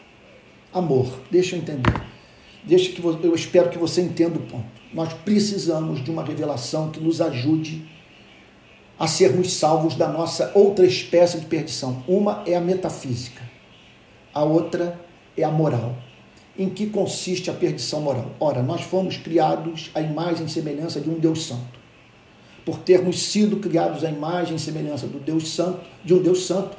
[0.73, 2.03] Amor, deixa eu entender.
[2.65, 4.67] Deixa que eu espero que você entenda o ponto.
[4.93, 7.89] Nós precisamos de uma revelação que nos ajude
[9.03, 12.05] a sermos salvos da nossa outra espécie de perdição.
[12.07, 13.43] Uma é a metafísica,
[14.33, 14.97] a outra
[15.37, 15.97] é a moral
[16.57, 18.31] em que consiste a perdição moral?
[18.39, 21.81] Ora, nós fomos criados à imagem e semelhança de um Deus Santo.
[22.65, 26.77] Por termos sido criados à imagem e semelhança do Deus Santo, de um Deus Santo,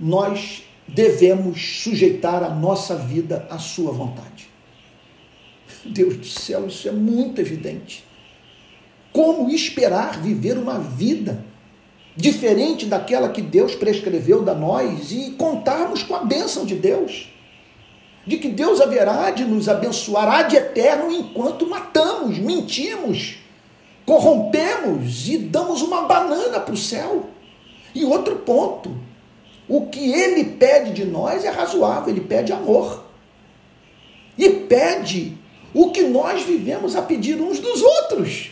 [0.00, 4.48] nós devemos sujeitar a nossa vida à sua vontade.
[5.84, 8.02] Deus do céu, isso é muito evidente.
[9.12, 11.44] Como esperar viver uma vida
[12.16, 17.28] diferente daquela que Deus prescreveu da nós e contarmos com a bênção de Deus?
[18.26, 23.36] de que Deus haverá de nos abençoar ad eterno enquanto matamos, mentimos,
[24.04, 27.26] corrompemos e damos uma banana para o céu.
[27.94, 28.96] E outro ponto,
[29.68, 33.04] o que ele pede de nós é razoável, ele pede amor.
[34.36, 35.38] E pede
[35.72, 38.50] o que nós vivemos a pedir uns dos outros.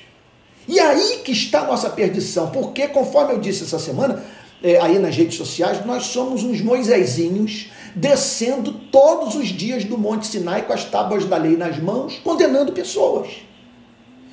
[0.67, 4.25] E aí que está a nossa perdição, porque, conforme eu disse essa semana,
[4.63, 10.27] é, aí nas redes sociais, nós somos uns Moisésinhos descendo todos os dias do Monte
[10.27, 13.29] Sinai com as tábuas da lei nas mãos, condenando pessoas.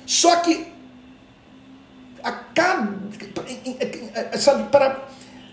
[0.06, 0.66] Só que
[2.22, 2.88] a cada,
[4.38, 4.68] sabe,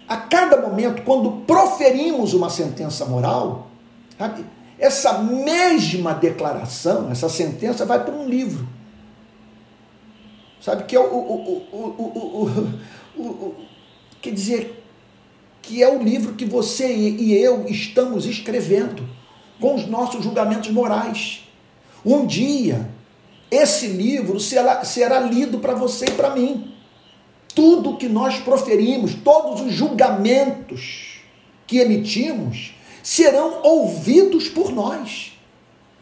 [0.07, 3.67] a cada momento, quando proferimos uma sentença moral,
[4.17, 4.45] sabe,
[4.79, 8.65] essa mesma declaração, essa sentença vai para um livro.
[10.61, 13.55] Sabe que é o, o, o, o,
[14.21, 14.83] quer dizer
[15.61, 19.07] que é o livro que você e eu estamos escrevendo
[19.59, 21.47] com os nossos julgamentos morais.
[22.05, 22.89] Um dia
[23.51, 26.71] esse livro será, será lido para você e para mim.
[27.55, 31.19] Tudo que nós proferimos, todos os julgamentos
[31.65, 35.33] que emitimos, serão ouvidos por nós.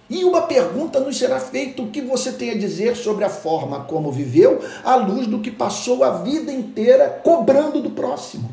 [0.10, 3.82] E uma pergunta nos será feita: o que você tem a dizer sobre a forma
[3.82, 8.50] como viveu, à luz do que passou a vida inteira cobrando do próximo?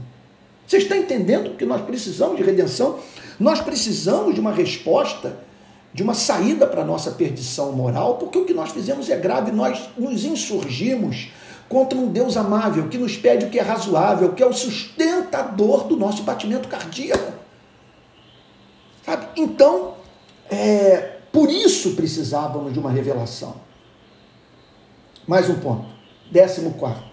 [0.67, 2.99] Você está entendendo que nós precisamos de redenção?
[3.39, 5.37] Nós precisamos de uma resposta,
[5.93, 9.53] de uma saída para a nossa perdição moral, porque o que nós fizemos é grave,
[9.53, 11.29] nós nos insurgimos
[11.69, 15.85] contra um Deus amável que nos pede o que é razoável, que é o sustentador
[15.85, 17.33] do nosso batimento cardíaco.
[19.05, 19.27] Sabe?
[19.37, 19.95] Então,
[20.51, 23.57] é, por isso precisávamos de uma revelação.
[25.27, 25.87] Mais um ponto.
[26.31, 27.11] Décimo quarto.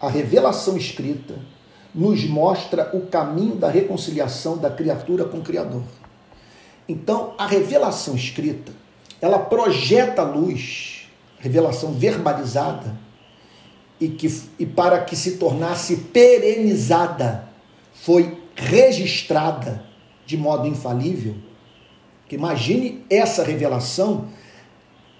[0.00, 1.34] A revelação escrita
[1.92, 5.82] nos mostra o caminho da reconciliação da criatura com o Criador.
[6.88, 8.70] Então, a revelação escrita,
[9.20, 11.08] ela projeta a luz,
[11.40, 12.96] revelação verbalizada,
[14.00, 17.48] e, que, e para que se tornasse perenizada,
[17.92, 19.82] foi registrada
[20.24, 21.47] de modo infalível.
[22.28, 24.28] Que imagine essa revelação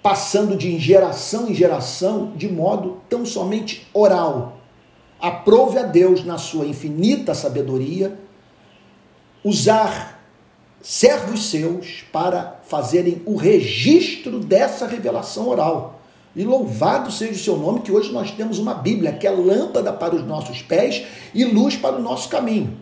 [0.01, 4.59] passando de geração em geração de modo tão somente oral.
[5.19, 8.17] Aprove a Deus, na sua infinita sabedoria,
[9.43, 10.23] usar
[10.81, 15.99] servos seus para fazerem o registro dessa revelação oral.
[16.35, 19.91] E louvado seja o seu nome, que hoje nós temos uma Bíblia que é lâmpada
[19.91, 22.77] para os nossos pés e luz para o nosso caminho.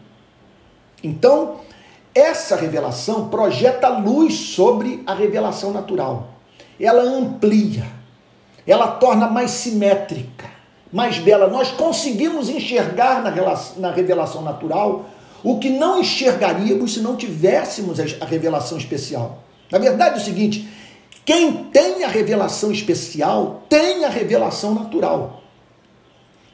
[1.03, 1.61] Então,
[2.17, 6.29] essa revelação projeta luz sobre a revelação natural.
[6.79, 7.85] Ela amplia,
[8.65, 10.49] ela torna mais simétrica,
[10.91, 11.47] mais bela.
[11.47, 13.21] Nós conseguimos enxergar
[13.77, 15.05] na, revelação natural
[15.43, 19.43] o que não enxergaríamos se não tivéssemos a revelação especial.
[19.71, 20.67] Na verdade é o seguinte:
[21.23, 25.41] quem tem a revelação especial tem a revelação natural.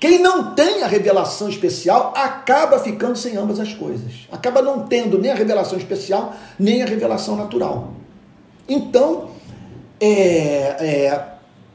[0.04, 4.28] Quem não tem a revelação especial acaba ficando sem ambas as coisas.
[4.30, 7.94] Acaba não tendo nem a revelação especial, nem a revelação natural.
[8.68, 9.30] Então,
[10.02, 11.26] é, é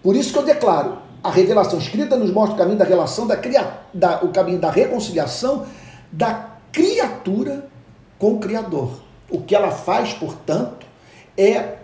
[0.03, 3.39] por isso que eu declaro: a revelação escrita nos mostra o caminho da relação, da,
[3.95, 5.65] da, o caminho da reconciliação
[6.13, 7.67] da criatura
[8.19, 8.91] com o Criador.
[9.31, 10.87] O que ela faz, portanto,
[11.35, 11.77] é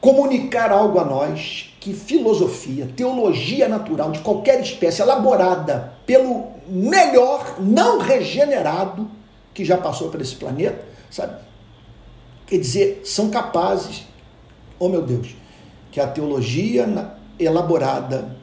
[0.00, 7.98] comunicar algo a nós que filosofia, teologia natural de qualquer espécie elaborada pelo melhor não
[7.98, 9.10] regenerado
[9.54, 11.40] que já passou por esse planeta, sabe?
[12.46, 14.04] Quer dizer, são capazes,
[14.78, 15.34] oh meu Deus,
[15.90, 16.86] que a teologia
[17.38, 18.36] elaborada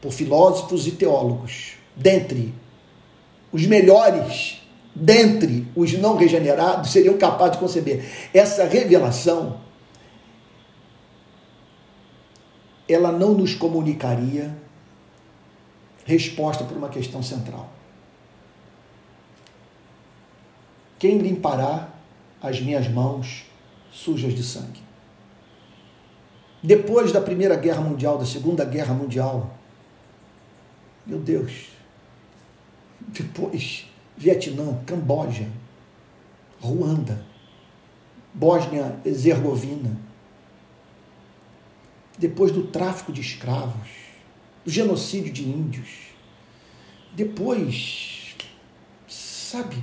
[0.00, 2.54] por filósofos e teólogos, dentre
[3.50, 4.60] os melhores,
[4.94, 8.04] dentre os não regenerados, seriam capazes de conceber
[8.34, 9.64] essa revelação
[12.88, 14.56] ela não nos comunicaria
[16.04, 17.68] resposta para uma questão central.
[20.98, 21.90] Quem limpará
[22.40, 23.44] as minhas mãos
[23.90, 24.80] sujas de sangue?
[26.62, 29.50] Depois da Primeira Guerra Mundial, da Segunda Guerra Mundial,
[31.04, 31.68] meu Deus,
[33.00, 35.48] depois Vietnã, Camboja,
[36.60, 37.22] Ruanda,
[38.32, 40.05] Bósnia-Herzegovina,
[42.18, 43.88] depois do tráfico de escravos,
[44.64, 45.88] do genocídio de índios,
[47.14, 48.36] depois,
[49.08, 49.82] sabe,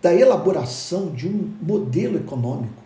[0.00, 2.82] da elaboração de um modelo econômico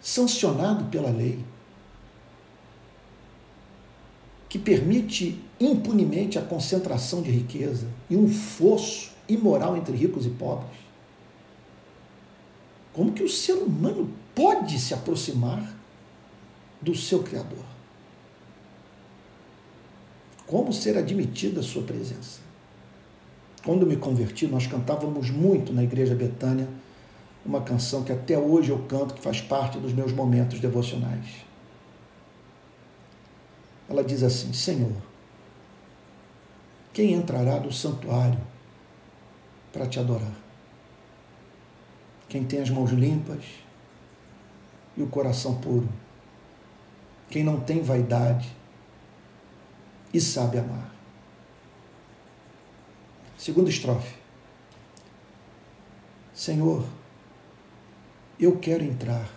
[0.00, 1.38] sancionado pela lei,
[4.48, 10.76] que permite impunemente a concentração de riqueza e um fosso imoral entre ricos e pobres.
[12.92, 15.74] Como que o ser humano pode se aproximar
[16.80, 17.64] do seu Criador?
[20.46, 22.40] Como ser admitida a sua presença?
[23.64, 26.68] Quando me converti, nós cantávamos muito na Igreja Betânia
[27.44, 31.44] uma canção que até hoje eu canto, que faz parte dos meus momentos devocionais.
[33.88, 34.96] Ela diz assim: Senhor,
[36.92, 38.40] quem entrará no santuário
[39.72, 40.34] para te adorar?
[42.28, 43.44] Quem tem as mãos limpas
[45.00, 45.88] e o coração puro.
[47.30, 48.54] Quem não tem vaidade
[50.12, 50.94] e sabe amar.
[53.38, 54.14] Segunda estrofe.
[56.34, 56.84] Senhor,
[58.38, 59.28] eu quero entrar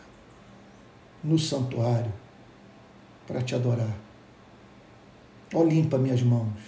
[1.23, 2.11] no santuário
[3.25, 3.95] para te adorar.
[5.53, 6.59] Ó, limpa minhas mãos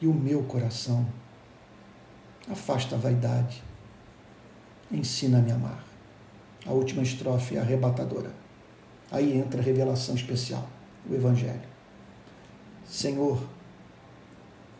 [0.00, 1.06] e o meu coração.
[2.50, 3.62] Afasta a vaidade.
[4.90, 5.93] Ensina-me a amar.
[6.66, 8.32] A última estrofe é arrebatadora.
[9.10, 10.66] Aí entra a revelação especial,
[11.08, 11.68] o Evangelho.
[12.86, 13.42] Senhor,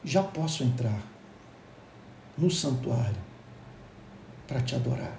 [0.02, 1.02] já posso entrar
[2.36, 3.20] no santuário
[4.46, 5.18] para te adorar.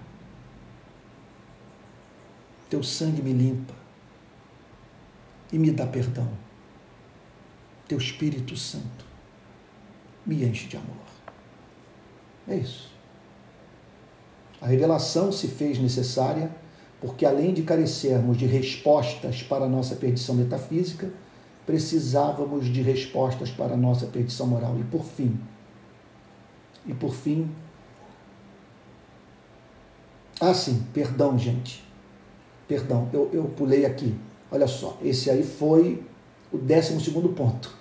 [2.69, 3.73] Teu sangue me limpa
[5.51, 6.29] e me dá perdão.
[7.87, 9.05] Teu Espírito Santo
[10.25, 11.05] me enche de amor.
[12.47, 12.94] É isso.
[14.65, 16.49] A revelação se fez necessária
[16.99, 21.13] porque, além de carecermos de respostas para a nossa perdição metafísica,
[21.67, 24.75] precisávamos de respostas para a nossa perdição moral.
[24.79, 25.39] E por fim,
[26.87, 27.47] e por fim,
[30.41, 31.85] ah, sim, perdão, gente.
[32.67, 34.15] Perdão, eu, eu pulei aqui.
[34.51, 36.03] Olha só, esse aí foi
[36.51, 37.71] o décimo segundo ponto.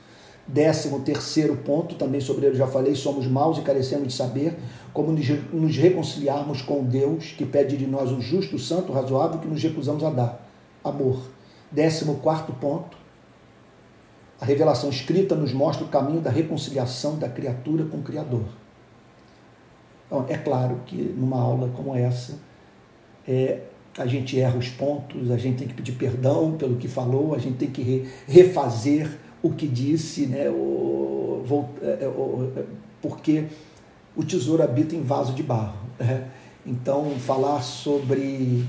[0.46, 4.56] Décimo terceiro ponto, também sobre ele já falei, somos maus e carecemos de saber
[4.92, 9.62] como nos reconciliarmos com Deus, que pede de nós o justo, santo, razoável, que nos
[9.62, 10.48] recusamos a dar.
[10.84, 11.18] Amor.
[11.72, 12.96] Décimo quarto ponto,
[14.40, 18.44] a revelação escrita nos mostra o caminho da reconciliação da criatura com o Criador.
[20.06, 22.38] Então, é claro que numa aula como essa,
[23.26, 23.62] é,
[23.98, 27.38] a gente erra os pontos, a gente tem que pedir perdão pelo que falou, a
[27.38, 31.44] gente tem que re, refazer o que disse, né, o,
[31.82, 32.50] é, é, o,
[33.02, 33.44] porque
[34.16, 35.76] o tesouro habita em vaso de barro.
[36.00, 36.30] Né?
[36.64, 38.64] Então, falar sobre,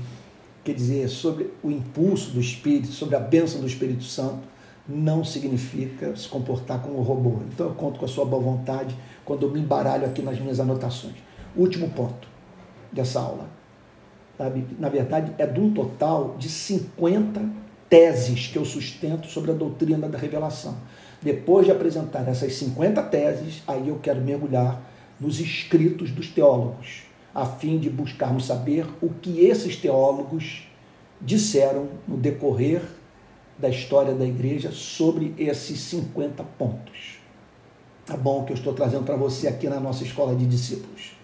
[0.62, 4.40] quer dizer, sobre o impulso do Espírito, sobre a bênção do Espírito Santo,
[4.86, 7.38] não significa se comportar como um robô.
[7.50, 10.60] Então, eu conto com a sua boa vontade quando eu me embaralho aqui nas minhas
[10.60, 11.14] anotações.
[11.56, 12.28] Último ponto
[12.92, 13.48] dessa aula.
[14.36, 14.66] Sabe?
[14.78, 20.08] Na verdade, é de um total de 50 teses que eu sustento sobre a doutrina
[20.08, 20.76] da revelação.
[21.22, 24.82] Depois de apresentar essas 50 teses, aí eu quero mergulhar
[25.18, 30.68] nos escritos dos teólogos, a fim de buscarmos saber o que esses teólogos
[31.20, 32.82] disseram no decorrer
[33.58, 37.18] da história da igreja sobre esses 50 pontos.
[38.04, 41.16] Tá bom que eu estou trazendo para você aqui na nossa escola de discípulos.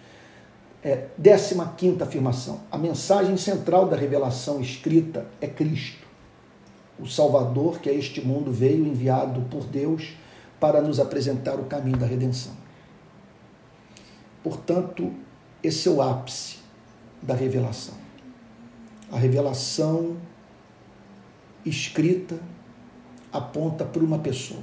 [0.83, 2.61] É, 15 afirmação.
[2.71, 6.02] A mensagem central da revelação escrita é Cristo,
[6.99, 10.15] o Salvador que a este mundo veio enviado por Deus
[10.61, 12.53] para nos apresentar o caminho da redenção.
[14.43, 15.13] Portanto,
[15.63, 16.59] esse é o ápice
[17.21, 17.95] da revelação.
[19.11, 20.17] A revelação
[21.65, 22.39] escrita
[23.33, 24.63] aponta para uma pessoa.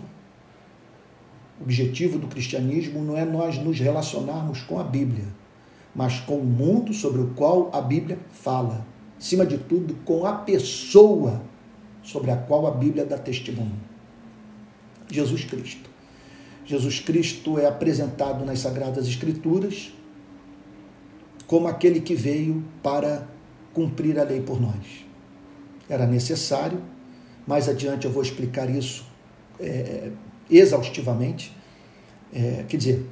[1.59, 5.27] O objetivo do cristianismo não é nós nos relacionarmos com a Bíblia,
[5.93, 8.85] mas com o mundo sobre o qual a Bíblia fala.
[9.17, 11.41] Acima de tudo, com a pessoa
[12.09, 13.79] sobre a qual a Bíblia dá testemunho.
[15.11, 15.87] Jesus Cristo.
[16.65, 19.93] Jesus Cristo é apresentado nas Sagradas Escrituras
[21.45, 23.27] como aquele que veio para
[23.73, 25.05] cumprir a lei por nós.
[25.87, 26.81] Era necessário,
[27.45, 29.05] mais adiante eu vou explicar isso
[29.59, 30.11] é,
[30.49, 31.55] exaustivamente,
[32.33, 33.05] é, quer dizer,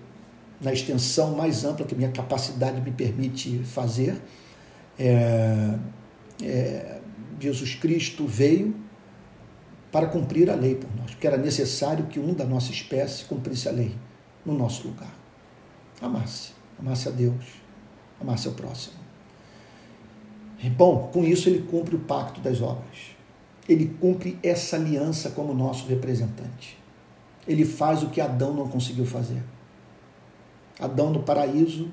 [0.59, 4.15] na extensão mais ampla que minha capacidade me permite fazer.
[4.97, 5.77] É,
[6.43, 6.99] é,
[7.39, 8.86] Jesus Cristo veio
[9.91, 13.69] para cumprir a lei por nós, porque era necessário que um da nossa espécie cumprisse
[13.69, 13.95] a lei
[14.45, 15.13] no nosso lugar.
[16.01, 17.45] Amasse, amasse a Deus,
[18.19, 18.95] amasse ao próximo.
[20.75, 23.15] Bom, com isso ele cumpre o pacto das obras.
[23.69, 26.77] Ele cumpre essa aliança como nosso representante.
[27.47, 29.43] Ele faz o que Adão não conseguiu fazer.
[30.79, 31.89] Adão no paraíso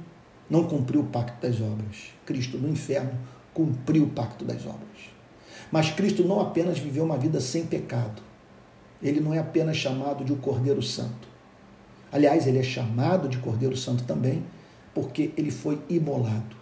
[0.49, 2.13] não cumpriu o pacto das obras.
[2.25, 3.19] Cristo no inferno
[3.53, 5.14] cumpriu o pacto das obras.
[5.75, 8.23] Mas Cristo não apenas viveu uma vida sem pecado.
[9.03, 11.27] Ele não é apenas chamado de o Cordeiro Santo.
[12.13, 14.45] Aliás, ele é chamado de Cordeiro Santo também
[14.95, 16.55] porque ele foi imolado.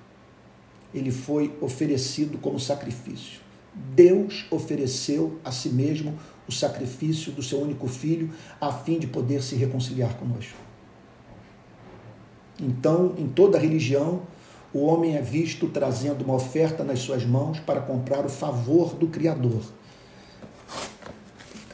[0.95, 3.43] Ele foi oferecido como sacrifício.
[3.75, 9.43] Deus ofereceu a si mesmo o sacrifício do seu único filho a fim de poder
[9.43, 10.57] se reconciliar conosco.
[12.59, 14.23] Então, em toda religião,
[14.75, 19.07] o homem é visto trazendo uma oferta nas suas mãos para comprar o favor do
[19.07, 19.62] Criador.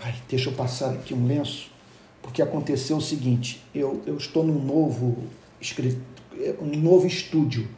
[0.02, 1.70] Ai, deixa eu passar aqui um lenço,
[2.20, 5.16] porque aconteceu o seguinte: eu, eu estou num novo,
[6.60, 7.68] um novo estúdio,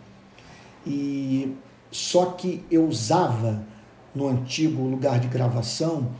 [0.86, 1.54] e
[1.90, 3.62] só que eu usava
[4.14, 6.10] no antigo lugar de gravação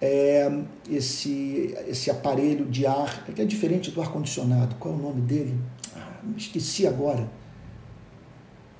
[0.00, 0.50] é,
[0.88, 4.76] esse, esse aparelho de ar, que é diferente do ar-condicionado.
[4.76, 5.58] Qual é o nome dele?
[5.96, 7.28] Ah, esqueci agora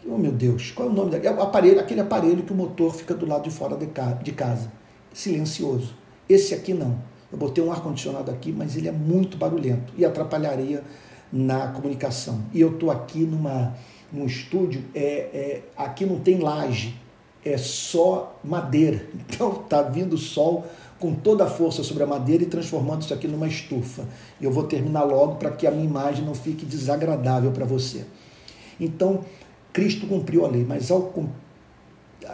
[0.09, 1.81] Oh meu Deus, qual é o nome daquele é aparelho?
[1.81, 4.71] Aquele aparelho que o motor fica do lado de fora de casa,
[5.13, 5.95] silencioso.
[6.29, 6.97] Esse aqui não.
[7.31, 10.85] Eu botei um ar-condicionado aqui, mas ele é muito barulhento e atrapalharia
[11.33, 12.43] na comunicação.
[12.53, 13.75] E eu estou aqui numa,
[14.13, 16.95] num estúdio, é, é, aqui não tem laje,
[17.45, 19.07] é só madeira.
[19.29, 20.65] Então tá vindo sol
[21.01, 24.07] com toda a força sobre a madeira e transformando isso aqui numa estufa.
[24.41, 28.07] Eu vou terminar logo para que a minha imagem não fique desagradável para você.
[28.81, 29.25] Então,
[29.77, 31.13] Cristo cumpriu a lei, mas, ao,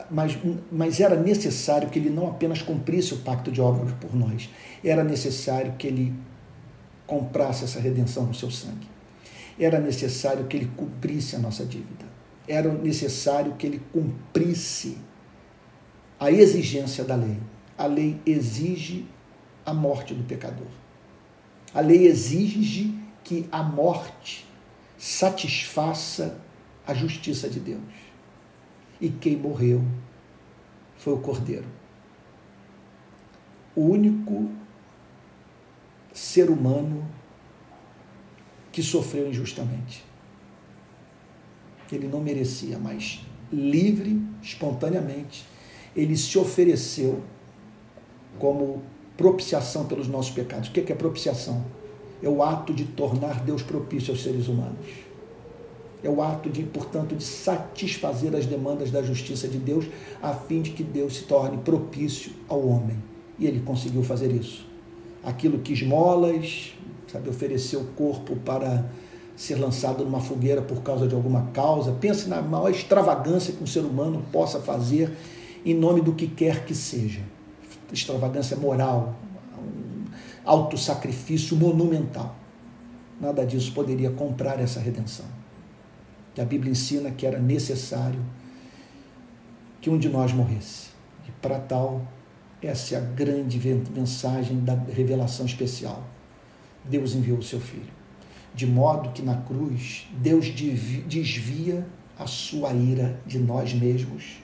[0.09, 0.39] mas,
[0.71, 4.49] mas era necessário que ele não apenas cumprisse o pacto de obras por nós,
[4.85, 6.15] era necessário que ele
[7.05, 8.87] comprasse essa redenção com seu sangue.
[9.59, 12.05] Era necessário que ele cumprisse a nossa dívida.
[12.47, 14.99] Era necessário que ele cumprisse
[16.21, 17.39] a exigência da lei.
[17.77, 19.05] A lei exige
[19.67, 20.71] a morte do pecador.
[21.75, 24.47] A lei exige que a morte
[24.97, 26.41] satisfaça
[26.87, 27.83] a justiça de Deus.
[29.01, 29.83] E quem morreu
[30.97, 31.67] foi o Cordeiro.
[33.75, 34.51] O único
[36.13, 37.05] ser humano
[38.71, 40.05] que sofreu injustamente.
[41.91, 43.21] Ele não merecia, mas
[43.53, 45.45] livre, espontaneamente,
[45.95, 47.23] ele se ofereceu
[48.39, 48.83] como
[49.17, 50.71] propiciação pelos nossos pecados.
[50.71, 51.65] O que é propiciação?
[52.23, 54.87] É o ato de tornar Deus propício aos seres humanos.
[56.03, 59.87] É o ato de, portanto, de satisfazer as demandas da justiça de Deus,
[60.21, 62.97] a fim de que Deus se torne propício ao homem.
[63.39, 64.73] E ele conseguiu fazer isso
[65.23, 66.75] aquilo que esmolas,
[67.07, 68.85] sabe, oferecer o corpo para
[69.37, 71.93] ser lançado numa fogueira por causa de alguma causa.
[71.93, 75.13] Pense na maior extravagância que um ser humano possa fazer
[75.65, 77.21] em nome do que quer que seja.
[77.93, 79.15] Extravagância moral,
[79.57, 80.05] um
[80.45, 82.35] autossacrifício monumental.
[83.21, 85.27] Nada disso poderia comprar essa redenção.
[86.35, 88.21] Que a Bíblia ensina que era necessário
[89.81, 90.91] que um de nós morresse.
[91.29, 92.07] E para tal,
[92.63, 93.61] essa é a grande
[93.95, 96.05] mensagem da revelação especial.
[96.85, 97.93] Deus enviou o seu filho.
[98.55, 101.87] De modo que na cruz, Deus desvia
[102.19, 104.43] a sua ira de nós mesmos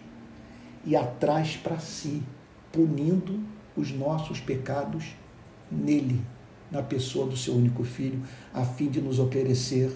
[0.85, 2.23] e a traz para si,
[2.73, 3.41] punindo
[3.77, 5.05] os nossos pecados
[5.71, 6.21] nele,
[6.71, 8.23] na pessoa do seu único filho,
[8.53, 9.93] a fim de nos oferecer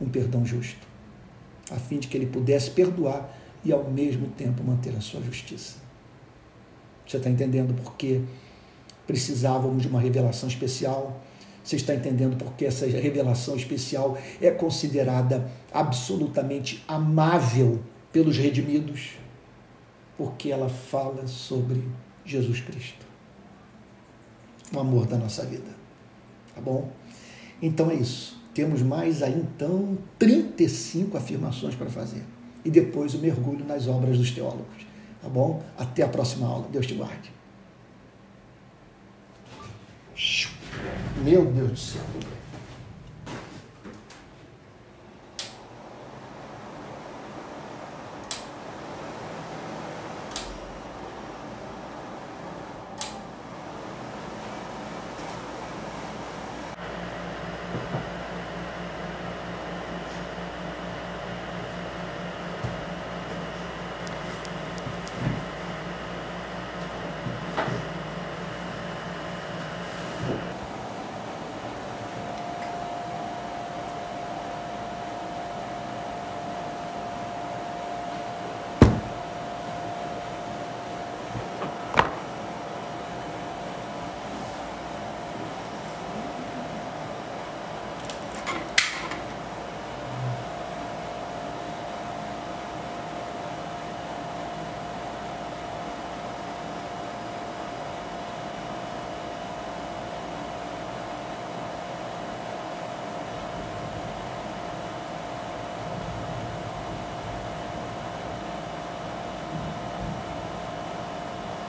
[0.00, 0.85] um perdão justo,
[1.70, 3.28] a fim de que ele pudesse perdoar
[3.64, 5.76] e ao mesmo tempo manter a sua justiça.
[7.06, 8.22] Você está entendendo por que
[9.06, 11.20] precisávamos de uma revelação especial?
[11.62, 19.12] Você está entendendo por que essa revelação especial é considerada absolutamente amável pelos redimidos?
[20.16, 21.82] Porque ela fala sobre
[22.24, 23.04] Jesus Cristo,
[24.72, 25.76] o amor da nossa vida.
[26.54, 26.90] Tá bom?
[27.60, 28.40] Então é isso.
[28.56, 32.24] Temos mais aí então 35 afirmações para fazer.
[32.64, 34.86] E depois o mergulho nas obras dos teólogos.
[35.20, 35.62] Tá bom?
[35.76, 36.66] Até a próxima aula.
[36.72, 37.30] Deus te guarde.
[41.22, 42.35] Meu Deus do céu.